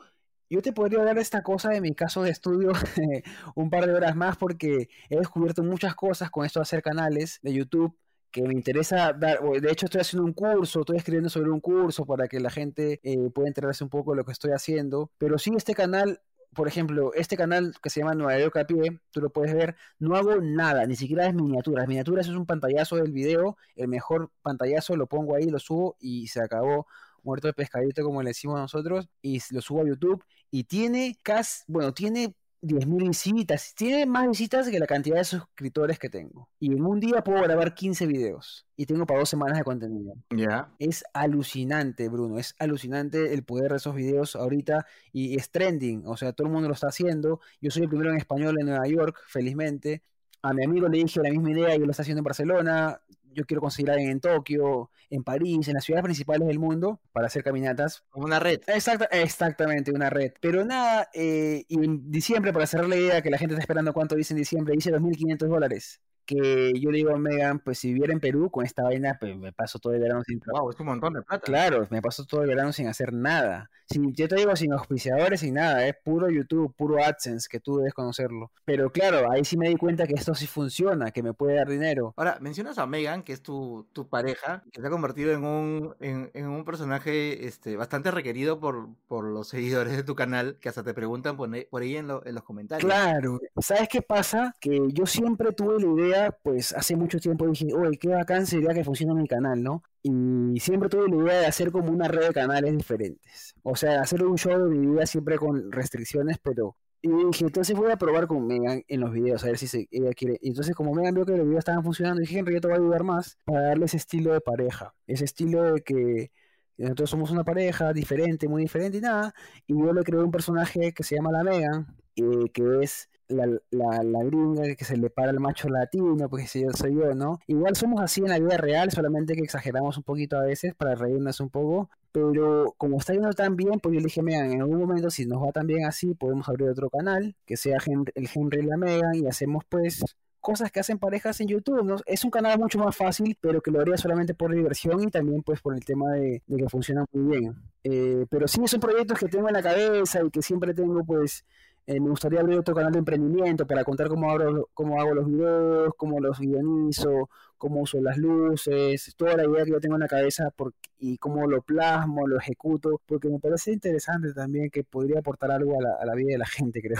yo 0.49 0.61
te 0.61 0.73
podría 0.73 0.99
hablar 0.99 1.15
de 1.15 1.21
esta 1.21 1.43
cosa 1.43 1.69
de 1.69 1.81
mi 1.81 1.93
caso 1.93 2.23
de 2.23 2.31
estudio 2.31 2.71
un 3.55 3.69
par 3.69 3.85
de 3.85 3.93
horas 3.93 4.15
más 4.15 4.37
porque 4.37 4.89
he 5.09 5.17
descubierto 5.17 5.63
muchas 5.63 5.95
cosas 5.95 6.29
con 6.29 6.45
esto 6.45 6.59
de 6.59 6.63
hacer 6.63 6.81
canales 6.81 7.39
de 7.41 7.53
YouTube 7.53 7.95
que 8.31 8.43
me 8.43 8.53
interesa 8.53 9.13
dar, 9.13 9.39
de 9.41 9.71
hecho 9.71 9.85
estoy 9.87 10.01
haciendo 10.01 10.25
un 10.25 10.33
curso, 10.33 10.81
estoy 10.81 10.97
escribiendo 10.97 11.29
sobre 11.29 11.49
un 11.49 11.59
curso 11.59 12.05
para 12.05 12.27
que 12.27 12.39
la 12.39 12.51
gente 12.51 12.99
eh, 13.03 13.29
pueda 13.33 13.47
enterarse 13.47 13.83
un 13.83 13.89
poco 13.89 14.11
de 14.11 14.17
lo 14.17 14.25
que 14.25 14.31
estoy 14.31 14.51
haciendo, 14.51 15.11
pero 15.17 15.39
sí 15.39 15.51
este 15.55 15.73
canal 15.73 16.21
por 16.53 16.67
ejemplo, 16.67 17.13
este 17.13 17.37
canal 17.37 17.73
que 17.81 17.89
se 17.89 17.99
llama 17.99 18.15
Nueva 18.15 18.39
York 18.39 18.57
a 18.57 18.65
pie, 18.65 18.99
tú 19.11 19.21
lo 19.21 19.29
puedes 19.29 19.53
ver, 19.53 19.75
no 19.99 20.15
hago 20.15 20.41
nada, 20.41 20.85
ni 20.87 20.95
siquiera 20.95 21.27
es 21.27 21.33
miniaturas. 21.33 21.87
Miniaturas 21.87 22.27
es 22.27 22.33
un 22.33 22.45
pantallazo 22.45 22.95
del 22.95 23.11
video, 23.11 23.57
el 23.75 23.87
mejor 23.87 24.31
pantallazo, 24.41 24.95
lo 24.95 25.07
pongo 25.07 25.35
ahí, 25.35 25.45
lo 25.49 25.59
subo 25.59 25.95
y 25.99 26.27
se 26.27 26.41
acabó 26.41 26.87
muerto 27.23 27.47
de 27.47 27.53
pescadito 27.53 28.03
como 28.03 28.21
le 28.23 28.29
decimos 28.29 28.59
nosotros 28.59 29.09
y 29.21 29.39
lo 29.51 29.61
subo 29.61 29.81
a 29.81 29.87
YouTube 29.87 30.23
y 30.51 30.63
tiene 30.63 31.15
casi, 31.23 31.63
bueno, 31.67 31.93
tiene 31.93 32.33
10.000 32.61 33.07
visitas. 33.07 33.73
Tiene 33.75 34.05
más 34.05 34.27
visitas 34.27 34.67
que 34.69 34.79
la 34.79 34.87
cantidad 34.87 35.17
de 35.17 35.23
suscriptores 35.23 35.97
que 35.97 36.09
tengo. 36.09 36.49
Y 36.59 36.73
en 36.73 36.83
un 36.83 36.99
día 36.99 37.23
puedo 37.23 37.41
grabar 37.41 37.73
15 37.73 38.05
videos. 38.05 38.65
Y 38.75 38.85
tengo 38.85 39.05
para 39.05 39.21
dos 39.21 39.29
semanas 39.29 39.57
de 39.57 39.63
contenido. 39.63 40.13
Ya. 40.35 40.69
Es 40.79 41.03
alucinante, 41.13 42.09
Bruno. 42.09 42.37
Es 42.37 42.55
alucinante 42.59 43.33
el 43.33 43.43
poder 43.43 43.71
de 43.71 43.77
esos 43.77 43.95
videos 43.95 44.35
ahorita. 44.35 44.85
Y 45.13 45.37
es 45.37 45.51
trending. 45.51 46.03
O 46.05 46.17
sea, 46.17 46.33
todo 46.33 46.47
el 46.47 46.53
mundo 46.53 46.67
lo 46.67 46.73
está 46.73 46.87
haciendo. 46.87 47.39
Yo 47.61 47.71
soy 47.71 47.83
el 47.83 47.89
primero 47.89 48.11
en 48.11 48.17
español 48.17 48.57
en 48.59 48.67
Nueva 48.67 48.87
York, 48.87 49.17
felizmente. 49.27 50.03
A 50.41 50.53
mi 50.53 50.63
amigo 50.63 50.87
le 50.87 50.97
dije 50.99 51.21
la 51.21 51.29
misma 51.29 51.51
idea 51.51 51.75
y 51.75 51.79
lo 51.79 51.91
está 51.91 52.01
haciendo 52.01 52.19
en 52.19 52.25
Barcelona 52.25 53.01
yo 53.33 53.45
quiero 53.45 53.61
conseguir 53.61 53.89
en 53.91 54.19
Tokio, 54.19 54.91
en 55.09 55.23
París, 55.23 55.67
en 55.67 55.75
las 55.75 55.83
ciudades 55.83 56.03
principales 56.03 56.47
del 56.47 56.59
mundo 56.59 56.99
para 57.11 57.27
hacer 57.27 57.43
caminatas. 57.43 58.03
Como 58.09 58.25
una 58.25 58.39
red. 58.39 58.61
Exacta, 58.67 59.05
exactamente, 59.05 59.91
una 59.91 60.09
red. 60.09 60.33
Pero 60.41 60.65
nada, 60.65 61.09
eh, 61.13 61.65
y 61.67 61.83
en 61.83 62.11
diciembre, 62.11 62.53
para 62.53 62.67
cerrar 62.67 62.87
la 62.87 62.97
idea 62.97 63.21
que 63.21 63.29
la 63.29 63.37
gente 63.37 63.53
está 63.53 63.61
esperando 63.61 63.93
cuánto 63.93 64.15
dice 64.15 64.33
en 64.33 64.39
diciembre, 64.39 64.73
dice 64.75 64.91
2.500 64.91 65.47
dólares 65.47 66.01
que 66.29 66.73
yo 66.79 66.91
le 66.91 66.99
digo 66.99 67.15
a 67.15 67.17
Megan, 67.17 67.57
pues 67.57 67.79
si 67.79 67.91
viviera 67.91 68.13
en 68.13 68.19
Perú 68.19 68.51
con 68.51 68.63
esta 68.63 68.83
vaina, 68.83 69.17
pues 69.19 69.35
me 69.35 69.51
paso 69.51 69.79
todo 69.79 69.93
el 69.93 69.99
verano 69.99 70.23
sin 70.23 70.39
trabajo. 70.39 70.65
Wow, 70.65 70.71
es 70.71 70.79
un 70.79 70.85
montón 70.85 71.13
de 71.13 71.23
plata. 71.23 71.43
Claro, 71.43 71.87
me 71.89 72.03
paso 72.03 72.23
todo 72.23 72.43
el 72.43 72.49
verano 72.49 72.71
sin 72.71 72.87
hacer 72.87 73.13
nada. 73.13 73.71
Sin, 73.87 74.13
yo 74.13 74.27
te 74.27 74.35
digo, 74.35 74.55
sin 74.55 74.71
auspiciadores, 74.71 75.39
sin 75.39 75.55
nada, 75.55 75.87
es 75.87 75.95
puro 76.03 76.29
YouTube, 76.29 76.71
puro 76.75 77.03
AdSense, 77.03 77.49
que 77.49 77.59
tú 77.59 77.77
debes 77.77 77.95
conocerlo. 77.95 78.51
Pero 78.65 78.91
claro, 78.91 79.31
ahí 79.31 79.43
sí 79.43 79.57
me 79.57 79.69
di 79.69 79.75
cuenta 79.75 80.05
que 80.05 80.13
esto 80.13 80.35
sí 80.35 80.45
funciona, 80.45 81.09
que 81.09 81.23
me 81.23 81.33
puede 81.33 81.55
dar 81.55 81.67
dinero. 81.67 82.13
Ahora, 82.15 82.37
mencionas 82.39 82.77
a 82.77 82.85
Megan, 82.85 83.18
que 83.23 83.33
es 83.33 83.41
tu, 83.41 83.87
tu 83.93 84.07
pareja, 84.07 84.63
que 84.71 84.81
se 84.81 84.87
ha 84.87 84.89
convertido 84.89 85.31
en 85.33 85.43
un, 85.43 85.95
en, 85.99 86.47
un 86.47 86.65
personaje 86.65 87.47
este, 87.47 87.75
bastante 87.75 88.11
requerido 88.11 88.59
por, 88.59 88.89
por 89.07 89.25
los 89.25 89.47
seguidores 89.49 89.95
de 89.95 90.03
tu 90.03 90.15
canal, 90.15 90.57
que 90.59 90.69
hasta 90.69 90.83
te 90.83 90.93
preguntan 90.93 91.37
por, 91.37 91.49
por 91.69 91.81
ahí 91.81 91.97
en, 91.97 92.07
lo, 92.07 92.25
en 92.25 92.35
los 92.35 92.43
comentarios. 92.43 92.85
Claro, 92.85 93.39
¿sabes 93.59 93.87
qué 93.89 94.01
pasa? 94.01 94.55
Que 94.59 94.79
yo 94.91 95.05
siempre 95.05 95.51
tuve 95.53 95.79
la 95.79 96.01
idea 96.01 96.31
pues 96.43 96.73
hace 96.73 96.95
mucho 96.95 97.19
tiempo 97.19 97.47
dije, 97.47 97.73
oye, 97.73 97.97
qué 97.97 98.09
bacán 98.09 98.45
sería 98.45 98.73
que 98.73 98.83
funcione 98.83 99.13
mi 99.13 99.27
canal, 99.27 99.61
¿no? 99.61 99.83
Y 100.01 100.59
siempre 100.59 100.89
tuve 100.89 101.09
la 101.09 101.23
idea 101.23 101.39
de 101.41 101.45
hacer 101.47 101.71
como 101.71 101.91
una 101.91 102.07
red 102.07 102.27
de 102.27 102.33
canales 102.33 102.75
diferentes. 102.75 103.55
O 103.63 103.75
sea, 103.75 104.01
hacer 104.01 104.23
un 104.23 104.37
show 104.37 104.57
de 104.57 104.75
mi 104.75 104.87
vida 104.87 105.05
siempre 105.05 105.37
con 105.37 105.71
restricciones, 105.71 106.37
pero... 106.41 106.75
Y 107.01 107.07
dije, 107.09 107.45
entonces 107.45 107.77
voy 107.77 107.91
a 107.91 107.97
probar 107.97 108.27
con 108.27 108.45
Megan 108.45 108.83
en 108.87 108.99
los 108.99 109.11
videos, 109.13 109.43
a 109.43 109.47
ver 109.47 109.57
si 109.57 109.67
se, 109.67 109.87
ella 109.89 110.11
quiere. 110.13 110.37
Y 110.41 110.49
entonces 110.49 110.75
como 110.75 110.93
Megan 110.93 111.13
vio 111.13 111.25
que 111.25 111.37
los 111.37 111.45
videos 111.45 111.59
estaban 111.59 111.83
funcionando, 111.83 112.19
dije, 112.19 112.39
Henry, 112.39 112.55
yo 112.55 112.61
te 112.61 112.67
voy 112.67 112.75
a 112.75 112.79
ayudar 112.79 113.03
más 113.03 113.37
para 113.45 113.61
darle 113.61 113.85
ese 113.85 113.97
estilo 113.97 114.33
de 114.33 114.41
pareja. 114.41 114.93
Ese 115.07 115.25
estilo 115.25 115.63
de 115.73 115.81
que 115.81 116.31
nosotros 116.77 117.09
somos 117.09 117.31
una 117.31 117.43
pareja 117.43 117.93
diferente, 117.93 118.47
muy 118.47 118.63
diferente 118.63 118.97
y 118.97 119.01
nada. 119.01 119.33
Y 119.67 119.77
yo 119.77 119.93
le 119.93 120.03
creé 120.03 120.21
un 120.21 120.31
personaje 120.31 120.93
que 120.93 121.03
se 121.03 121.15
llama 121.15 121.31
la 121.31 121.43
Megan, 121.43 121.87
eh, 122.15 122.49
que 122.53 122.63
es 122.83 123.09
la, 123.29 123.45
la, 123.71 124.03
la, 124.03 124.23
gringa 124.23 124.75
que 124.75 124.85
se 124.85 124.97
le 124.97 125.09
para 125.09 125.29
al 125.29 125.39
macho 125.39 125.69
latino, 125.69 126.29
porque 126.29 126.47
si 126.47 126.61
yo 126.61 126.71
soy 126.71 126.95
yo, 126.95 127.13
¿no? 127.15 127.39
Igual 127.47 127.75
somos 127.75 128.01
así 128.01 128.21
en 128.21 128.29
la 128.29 128.39
vida 128.39 128.57
real, 128.57 128.91
solamente 128.91 129.35
que 129.35 129.41
exageramos 129.41 129.97
un 129.97 130.03
poquito 130.03 130.37
a 130.37 130.41
veces 130.41 130.75
para 130.75 130.95
reírnos 130.95 131.39
un 131.39 131.49
poco, 131.49 131.89
pero 132.11 132.73
como 132.77 132.97
está 132.97 133.13
yendo 133.13 133.31
tan 133.33 133.55
bien, 133.55 133.79
pues 133.79 133.93
yo 133.93 133.99
le 133.99 134.05
dije, 134.05 134.21
Megan, 134.21 134.51
en 134.51 134.61
algún 134.61 134.79
momento 134.79 135.09
si 135.09 135.25
nos 135.25 135.41
va 135.43 135.51
tan 135.51 135.67
bien 135.67 135.85
así, 135.85 136.13
podemos 136.15 136.49
abrir 136.49 136.69
otro 136.69 136.89
canal, 136.89 137.35
que 137.45 137.55
sea 137.55 137.77
el 138.15 138.29
Henry 138.33 138.59
y 138.59 138.65
la 138.65 138.77
Megan, 138.77 139.15
y 139.15 139.27
hacemos 139.27 139.63
pues 139.69 140.03
cosas 140.39 140.71
que 140.71 140.79
hacen 140.79 140.97
parejas 140.97 141.39
en 141.41 141.47
YouTube. 141.47 142.01
Es 142.05 142.23
un 142.23 142.31
canal 142.31 142.57
mucho 142.57 142.79
más 142.79 142.95
fácil, 142.95 143.37
pero 143.39 143.61
que 143.61 143.71
lo 143.71 143.81
haría 143.81 143.97
solamente 143.97 144.33
por 144.33 144.53
diversión 144.53 145.01
y 145.03 145.07
también 145.11 145.43
pues 145.43 145.61
por 145.61 145.75
el 145.75 145.83
tema 145.83 146.11
de, 146.13 146.41
de 146.47 146.57
que 146.57 146.69
funciona 146.69 147.05
muy 147.11 147.37
bien. 147.37 147.55
Eh, 147.83 148.25
pero 148.29 148.47
sí 148.47 148.61
son 148.65 148.79
proyectos 148.79 149.19
que 149.19 149.27
tengo 149.27 149.47
en 149.47 149.53
la 149.53 149.63
cabeza 149.63 150.21
y 150.23 150.29
que 150.29 150.41
siempre 150.41 150.73
tengo 150.73 151.03
pues 151.03 151.45
eh, 151.89 151.99
me 151.99 152.11
gustaría 152.11 152.41
abrir 152.41 152.59
otro 152.59 152.75
canal 152.75 152.91
de 152.91 152.99
emprendimiento 152.99 153.65
para 153.65 153.83
contar 153.83 154.09
cómo 154.09 154.29
hago, 154.29 154.69
cómo 154.75 155.01
hago 155.01 155.15
los 155.15 155.25
videos, 155.25 155.91
cómo 155.97 156.19
los 156.19 156.37
guionizo, 156.37 157.31
cómo 157.57 157.81
uso 157.81 157.99
las 157.99 158.15
luces, 158.19 159.11
toda 159.17 159.35
la 159.35 159.43
idea 159.43 159.65
que 159.65 159.71
yo 159.71 159.79
tengo 159.79 159.95
en 159.95 160.01
la 160.01 160.07
cabeza 160.07 160.53
y 160.99 161.17
cómo 161.17 161.47
lo 161.47 161.63
plasmo, 161.63 162.27
lo 162.27 162.37
ejecuto, 162.37 163.01
porque 163.07 163.27
me 163.27 163.39
parece 163.39 163.71
interesante 163.71 164.31
también 164.33 164.69
que 164.69 164.83
podría 164.83 165.17
aportar 165.17 165.49
algo 165.49 165.79
a 165.79 166.05
la, 166.05 166.13
vida 166.13 166.33
de 166.33 166.37
la 166.37 166.45
gente, 166.45 166.79
creo. 166.83 166.99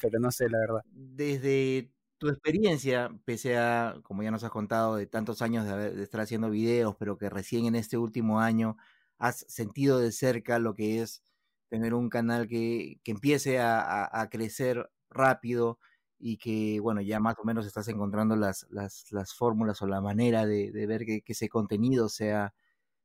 Pero 0.00 0.20
no 0.20 0.30
sé, 0.30 0.48
la 0.48 0.58
verdad. 0.58 0.84
Desde 0.92 1.90
tu 2.18 2.28
experiencia, 2.28 3.10
pese 3.24 3.58
a, 3.58 3.96
como 4.04 4.22
ya 4.22 4.30
nos 4.30 4.44
has 4.44 4.52
contado, 4.52 4.94
de 4.94 5.06
tantos 5.08 5.42
años 5.42 5.66
de, 5.66 5.90
de 5.90 6.02
estar 6.04 6.20
haciendo 6.20 6.50
videos, 6.50 6.94
pero 7.00 7.18
que 7.18 7.30
recién 7.30 7.64
en 7.64 7.74
este 7.74 7.98
último 7.98 8.38
año 8.38 8.76
has 9.18 9.44
sentido 9.48 9.98
de 9.98 10.12
cerca 10.12 10.60
lo 10.60 10.76
que 10.76 11.02
es 11.02 11.20
tener 11.70 11.94
un 11.94 12.10
canal 12.10 12.48
que, 12.48 13.00
que 13.04 13.12
empiece 13.12 13.58
a, 13.60 14.08
a, 14.12 14.28
crecer 14.28 14.90
rápido 15.08 15.78
y 16.18 16.36
que, 16.36 16.80
bueno, 16.80 17.00
ya 17.00 17.20
más 17.20 17.36
o 17.38 17.44
menos 17.44 17.66
estás 17.66 17.88
encontrando 17.88 18.36
las, 18.36 18.66
las, 18.70 19.10
las 19.10 19.34
fórmulas 19.34 19.80
o 19.80 19.86
la 19.86 20.00
manera 20.02 20.46
de, 20.46 20.72
de 20.72 20.86
ver 20.86 21.06
que, 21.06 21.22
que, 21.22 21.32
ese 21.32 21.48
contenido 21.48 22.08
sea, 22.08 22.54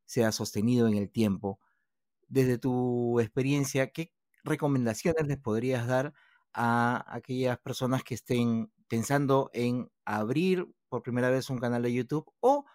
sea 0.05 0.31
sostenido 0.31 0.87
en 0.87 0.95
el 0.97 1.09
tiempo. 1.11 1.59
Desde 2.27 2.57
tu 2.57 3.19
experiencia, 3.21 3.91
¿qué 3.91 4.11
recomendaciones 4.43 5.27
les 5.27 5.37
podrías 5.37 5.87
dar 5.87 6.13
a 6.53 7.05
aquellas 7.07 7.59
personas 7.59 8.03
que 8.03 8.15
estén 8.15 8.71
pensando 8.87 9.51
en 9.53 9.91
abrir 10.05 10.67
por 10.89 11.03
primera 11.03 11.29
vez 11.29 11.49
un 11.49 11.59
canal 11.59 11.83
de 11.83 11.93
YouTube 11.93 12.31
o 12.39 12.65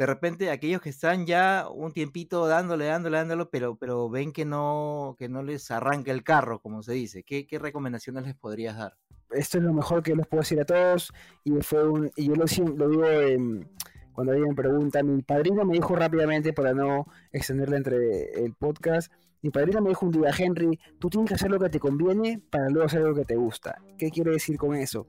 de 0.00 0.06
repente 0.06 0.50
aquellos 0.50 0.80
que 0.80 0.88
están 0.88 1.26
ya 1.26 1.66
un 1.70 1.92
tiempito 1.92 2.46
dándole, 2.46 2.86
dándole, 2.86 3.18
dándole, 3.18 3.44
pero, 3.44 3.76
pero 3.76 4.08
ven 4.08 4.32
que 4.32 4.46
no, 4.46 5.14
que 5.18 5.28
no 5.28 5.42
les 5.42 5.70
arranca 5.70 6.10
el 6.10 6.24
carro, 6.24 6.58
como 6.62 6.82
se 6.82 6.94
dice. 6.94 7.22
¿Qué, 7.22 7.46
qué 7.46 7.58
recomendaciones 7.58 8.24
les 8.24 8.34
podrías 8.34 8.78
dar? 8.78 8.96
Esto 9.30 9.58
es 9.58 9.64
lo 9.64 9.74
mejor 9.74 10.02
que 10.02 10.16
les 10.16 10.26
puedo 10.26 10.40
decir 10.40 10.58
a 10.58 10.64
todos 10.64 11.12
y 11.44 11.52
fue 11.60 11.86
un, 11.86 12.10
y 12.16 12.28
yo 12.28 12.34
lo, 12.34 12.46
lo 12.76 12.88
digo 12.88 13.04
eh, 13.04 13.66
cuando 14.14 14.32
alguien 14.32 14.54
pregunta, 14.54 15.02
mi 15.02 15.20
padrino 15.20 15.66
me 15.66 15.74
dijo 15.74 15.94
rápidamente 15.94 16.54
para 16.54 16.72
no 16.72 17.06
extenderle 17.30 17.76
entre 17.76 18.42
el 18.42 18.54
podcast, 18.54 19.12
mi 19.42 19.50
padrino 19.50 19.82
me 19.82 19.90
dijo 19.90 20.06
un 20.06 20.12
día, 20.12 20.30
Henry, 20.30 20.80
tú 20.98 21.10
tienes 21.10 21.28
que 21.28 21.34
hacer 21.34 21.50
lo 21.50 21.58
que 21.58 21.68
te 21.68 21.78
conviene 21.78 22.40
para 22.48 22.70
luego 22.70 22.86
hacer 22.86 23.02
lo 23.02 23.14
que 23.14 23.26
te 23.26 23.36
gusta. 23.36 23.76
¿Qué 23.98 24.10
quiere 24.10 24.30
decir 24.30 24.56
con 24.56 24.74
eso? 24.76 25.08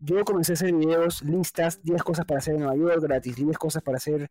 Yo 0.00 0.24
comencé 0.24 0.52
a 0.52 0.54
hacer 0.54 0.74
videos, 0.74 1.22
listas, 1.22 1.82
10 1.82 2.02
cosas 2.02 2.24
para 2.26 2.38
hacer 2.38 2.54
en 2.54 2.60
Nueva 2.60 2.76
York 2.76 3.02
gratis, 3.02 3.36
10 3.36 3.56
cosas 3.58 3.82
para 3.82 3.96
hacer 3.96 4.30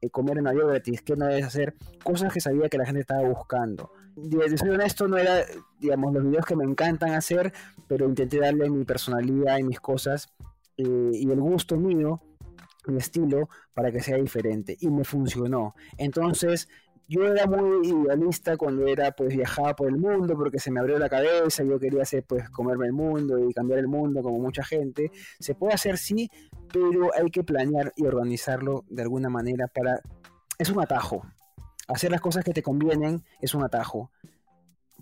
eh, 0.00 0.10
comer 0.10 0.38
en 0.38 0.44
Nueva 0.44 0.58
York 0.58 0.70
gratis, 0.72 1.02
qué 1.02 1.16
no 1.16 1.26
debes 1.26 1.44
hacer, 1.44 1.74
cosas 2.02 2.32
que 2.32 2.40
sabía 2.40 2.68
que 2.68 2.78
la 2.78 2.86
gente 2.86 3.00
estaba 3.00 3.28
buscando. 3.28 3.92
De 4.16 4.56
soy 4.56 4.70
honesto, 4.70 5.08
no 5.08 5.16
era, 5.16 5.44
digamos, 5.80 6.12
los 6.14 6.24
videos 6.24 6.46
que 6.46 6.56
me 6.56 6.64
encantan 6.64 7.12
hacer, 7.12 7.52
pero 7.88 8.08
intenté 8.08 8.38
darle 8.38 8.70
mi 8.70 8.84
personalidad 8.84 9.58
y 9.58 9.64
mis 9.64 9.80
cosas 9.80 10.28
eh, 10.76 11.10
y 11.12 11.30
el 11.30 11.40
gusto 11.40 11.76
mío, 11.76 12.20
mi 12.86 12.98
estilo, 12.98 13.48
para 13.72 13.90
que 13.90 14.00
sea 14.00 14.16
diferente. 14.16 14.76
Y 14.80 14.88
me 14.88 15.04
funcionó. 15.04 15.74
Entonces, 15.96 16.68
yo 17.08 17.26
era 17.26 17.46
muy 17.46 17.88
idealista 17.88 18.56
cuando 18.56 18.86
era 18.86 19.12
pues 19.12 19.34
viajaba 19.34 19.74
por 19.74 19.88
el 19.88 19.96
mundo 19.96 20.34
porque 20.36 20.58
se 20.58 20.70
me 20.70 20.80
abrió 20.80 20.98
la 20.98 21.08
cabeza, 21.08 21.62
yo 21.62 21.78
quería 21.78 22.02
hacer 22.02 22.24
pues 22.24 22.48
comerme 22.50 22.86
el 22.86 22.92
mundo 22.92 23.38
y 23.38 23.52
cambiar 23.52 23.78
el 23.78 23.88
mundo 23.88 24.22
como 24.22 24.38
mucha 24.38 24.64
gente. 24.64 25.10
Se 25.38 25.54
puede 25.54 25.74
hacer 25.74 25.98
sí, 25.98 26.30
pero 26.72 27.10
hay 27.14 27.30
que 27.30 27.44
planear 27.44 27.92
y 27.96 28.06
organizarlo 28.06 28.84
de 28.88 29.02
alguna 29.02 29.28
manera 29.28 29.66
para 29.68 30.00
es 30.58 30.70
un 30.70 30.80
atajo. 30.80 31.22
Hacer 31.88 32.10
las 32.10 32.20
cosas 32.20 32.44
que 32.44 32.52
te 32.52 32.62
convienen 32.62 33.22
es 33.40 33.54
un 33.54 33.62
atajo 33.62 34.10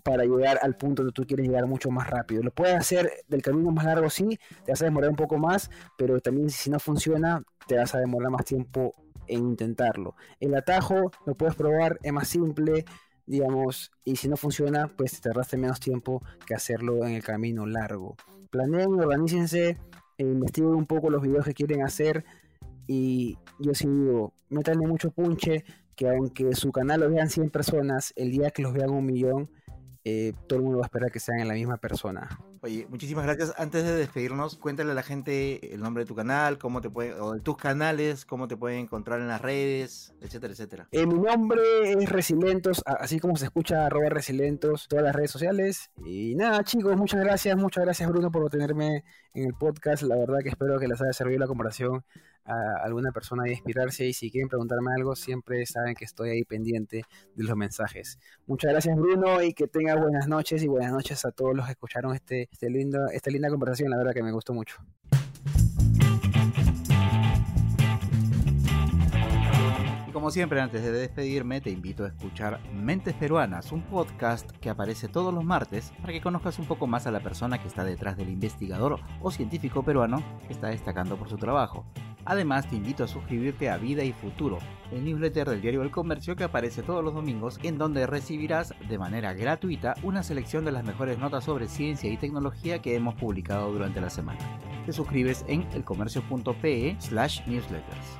para 0.03 0.25
llegar 0.25 0.59
al 0.61 0.75
punto 0.75 1.05
que 1.05 1.11
tú 1.13 1.25
quieres 1.25 1.47
llegar 1.47 1.65
mucho 1.65 1.89
más 1.89 2.09
rápido. 2.09 2.43
Lo 2.43 2.51
puedes 2.51 2.75
hacer 2.75 3.09
del 3.27 3.41
camino 3.41 3.71
más 3.71 3.85
largo, 3.85 4.09
sí, 4.09 4.37
te 4.65 4.73
vas 4.73 4.81
a 4.81 4.85
demorar 4.85 5.09
un 5.09 5.15
poco 5.15 5.37
más, 5.37 5.71
pero 5.97 6.19
también 6.19 6.49
si 6.49 6.69
no 6.69 6.79
funciona, 6.79 7.41
te 7.67 7.77
vas 7.77 7.95
a 7.95 7.99
demorar 7.99 8.29
más 8.29 8.43
tiempo 8.43 8.93
en 9.27 9.39
intentarlo. 9.39 10.15
El 10.39 10.55
atajo 10.55 11.11
lo 11.25 11.35
puedes 11.35 11.55
probar, 11.55 11.99
es 12.03 12.13
más 12.13 12.27
simple, 12.27 12.85
digamos, 13.25 13.91
y 14.03 14.15
si 14.15 14.27
no 14.27 14.37
funciona, 14.37 14.87
pues 14.95 15.13
te 15.13 15.29
tardaste 15.29 15.57
menos 15.57 15.79
tiempo 15.79 16.21
que 16.45 16.55
hacerlo 16.55 17.05
en 17.05 17.13
el 17.13 17.23
camino 17.23 17.65
largo. 17.65 18.15
Planeen, 18.49 18.99
organícense, 18.99 19.77
e 20.17 20.23
investiguen 20.23 20.75
un 20.75 20.85
poco 20.85 21.09
los 21.09 21.21
videos 21.21 21.45
que 21.45 21.53
quieren 21.53 21.83
hacer 21.83 22.23
y 22.87 23.37
yo 23.59 23.73
sí 23.73 23.87
digo, 23.87 24.33
métanle 24.49 24.87
mucho 24.87 25.11
punche, 25.11 25.63
que 25.95 26.09
aunque 26.09 26.53
su 26.55 26.71
canal 26.71 27.01
lo 27.01 27.09
vean 27.09 27.29
100 27.29 27.49
personas, 27.49 28.13
el 28.15 28.31
día 28.31 28.51
que 28.51 28.61
los 28.61 28.73
vean 28.73 28.89
un 28.89 29.05
millón, 29.05 29.49
eh, 30.03 30.33
todo 30.47 30.59
el 30.59 30.63
mundo 30.65 30.79
va 30.79 30.85
a 30.85 30.87
esperar 30.87 31.11
que 31.11 31.19
sean 31.19 31.39
en 31.39 31.47
la 31.47 31.53
misma 31.53 31.77
persona. 31.77 32.29
Oye, 32.63 32.87
muchísimas 32.89 33.25
gracias. 33.25 33.53
Antes 33.57 33.83
de 33.83 33.93
despedirnos, 33.93 34.55
cuéntale 34.55 34.91
a 34.91 34.93
la 34.93 35.03
gente 35.03 35.73
el 35.75 35.81
nombre 35.81 36.05
de 36.05 36.07
tu 36.07 36.15
canal, 36.15 36.57
cómo 36.57 36.79
te 36.79 36.89
puede, 36.89 37.13
o 37.19 37.33
de 37.33 37.41
tus 37.41 37.57
canales, 37.57 38.23
cómo 38.23 38.47
te 38.47 38.55
pueden 38.55 38.79
encontrar 38.79 39.19
en 39.19 39.27
las 39.27 39.41
redes, 39.41 40.13
etcétera, 40.21 40.53
etcétera. 40.53 40.87
Eh, 40.93 41.05
mi 41.05 41.19
nombre 41.19 41.61
es 41.91 42.09
Resilentos, 42.09 42.81
así 42.85 43.19
como 43.19 43.35
se 43.35 43.47
escucha, 43.47 43.85
arroba 43.85 44.07
Resilentos, 44.07 44.87
todas 44.87 45.03
las 45.03 45.13
redes 45.13 45.31
sociales. 45.31 45.91
Y 46.05 46.35
nada, 46.35 46.63
chicos, 46.63 46.95
muchas 46.95 47.19
gracias, 47.19 47.57
muchas 47.57 47.83
gracias 47.83 48.07
Bruno 48.07 48.31
por 48.31 48.49
tenerme 48.49 49.03
en 49.33 49.47
el 49.47 49.53
podcast. 49.55 50.03
La 50.03 50.15
verdad 50.15 50.39
que 50.41 50.47
espero 50.47 50.79
que 50.79 50.87
les 50.87 51.01
haya 51.01 51.11
servido 51.11 51.39
la 51.39 51.47
comparación 51.47 52.05
a 52.45 52.83
alguna 52.83 53.11
persona 53.11 53.43
de 53.43 53.51
inspirarse 53.51 54.05
y 54.05 54.13
si 54.13 54.29
quieren 54.31 54.49
preguntarme 54.49 54.91
algo, 54.95 55.15
siempre 55.15 55.65
saben 55.65 55.95
que 55.95 56.05
estoy 56.05 56.31
ahí 56.31 56.43
pendiente 56.43 57.03
de 57.35 57.43
los 57.43 57.55
mensajes. 57.55 58.19
Muchas 58.47 58.71
gracias 58.71 58.97
Bruno 58.97 59.41
y 59.41 59.53
que 59.53 59.67
tenga 59.67 59.95
buenas 59.95 60.27
noches 60.27 60.63
y 60.63 60.67
buenas 60.67 60.91
noches 60.91 61.23
a 61.25 61.31
todos 61.31 61.55
los 61.55 61.65
que 61.65 61.71
escucharon 61.71 62.15
este, 62.15 62.49
este 62.51 62.69
lindo, 62.69 63.07
esta 63.11 63.31
linda 63.31 63.49
conversación, 63.49 63.89
la 63.89 63.97
verdad 63.97 64.13
que 64.13 64.23
me 64.23 64.31
gustó 64.31 64.53
mucho. 64.53 64.75
Y 70.07 70.11
como 70.11 70.29
siempre, 70.29 70.61
antes 70.61 70.83
de 70.83 70.91
despedirme, 70.91 71.61
te 71.61 71.69
invito 71.69 72.03
a 72.03 72.09
escuchar 72.09 72.59
Mentes 72.73 73.15
Peruanas, 73.15 73.71
un 73.71 73.83
podcast 73.83 74.51
que 74.57 74.69
aparece 74.69 75.07
todos 75.07 75.33
los 75.33 75.43
martes 75.43 75.91
para 76.01 76.13
que 76.13 76.21
conozcas 76.21 76.59
un 76.59 76.65
poco 76.65 76.87
más 76.87 77.07
a 77.07 77.11
la 77.11 77.21
persona 77.21 77.61
que 77.61 77.67
está 77.67 77.83
detrás 77.83 78.17
del 78.17 78.29
investigador 78.29 78.99
o 79.21 79.31
científico 79.31 79.83
peruano 79.83 80.23
que 80.47 80.53
está 80.53 80.67
destacando 80.67 81.17
por 81.17 81.29
su 81.29 81.37
trabajo. 81.37 81.85
Además, 82.25 82.69
te 82.69 82.75
invito 82.75 83.03
a 83.03 83.07
suscribirte 83.07 83.69
a 83.69 83.77
Vida 83.77 84.03
y 84.03 84.13
Futuro, 84.13 84.59
el 84.91 85.03
newsletter 85.03 85.49
del 85.49 85.61
diario 85.61 85.81
El 85.81 85.91
Comercio 85.91 86.35
que 86.35 86.45
aparece 86.45 86.81
todos 86.81 87.03
los 87.03 87.13
domingos, 87.13 87.59
en 87.63 87.77
donde 87.77 88.07
recibirás 88.07 88.73
de 88.87 88.97
manera 88.97 89.33
gratuita 89.33 89.95
una 90.03 90.23
selección 90.23 90.63
de 90.63 90.71
las 90.71 90.85
mejores 90.85 91.19
notas 91.19 91.43
sobre 91.43 91.67
ciencia 91.67 92.09
y 92.09 92.17
tecnología 92.17 92.81
que 92.81 92.95
hemos 92.95 93.15
publicado 93.15 93.71
durante 93.71 93.99
la 93.99 94.09
semana. 94.09 94.39
Te 94.85 94.93
suscribes 94.93 95.43
en 95.47 95.67
elcomercio.pe 95.73 96.95
slash 96.99 97.41
newsletters. 97.45 98.17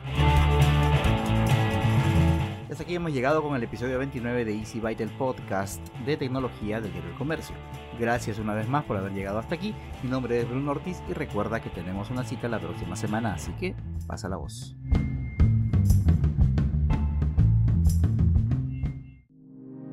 Hasta 2.69 2.83
aquí 2.83 2.95
hemos 2.95 3.13
llegado 3.13 3.43
con 3.43 3.55
el 3.55 3.63
episodio 3.63 3.99
29 3.99 4.45
de 4.45 4.55
Easy 4.55 4.79
Byte, 4.79 5.01
el 5.01 5.11
podcast 5.11 5.79
de 6.05 6.17
tecnología 6.17 6.81
del 6.81 6.91
diario 6.91 7.11
El 7.11 7.17
Comercio. 7.17 7.55
Gracias 7.99 8.39
una 8.39 8.53
vez 8.53 8.67
más 8.67 8.83
por 8.85 8.97
haber 8.97 9.13
llegado 9.13 9.39
hasta 9.39 9.55
aquí. 9.55 9.75
Mi 10.01 10.09
nombre 10.09 10.39
es 10.39 10.49
Bruno 10.49 10.71
Ortiz 10.71 11.01
y 11.09 11.13
recuerda 11.13 11.61
que 11.61 11.69
tenemos 11.69 12.09
una 12.09 12.23
cita 12.23 12.47
la 12.47 12.59
próxima 12.59 12.95
semana, 12.95 13.33
así 13.33 13.51
que 13.53 13.75
pasa 14.07 14.29
la 14.29 14.37
voz. 14.37 14.75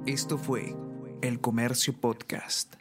Esto 0.06 0.38
fue 0.38 0.74
El 1.22 1.40
Comercio 1.40 1.92
Podcast. 1.92 2.79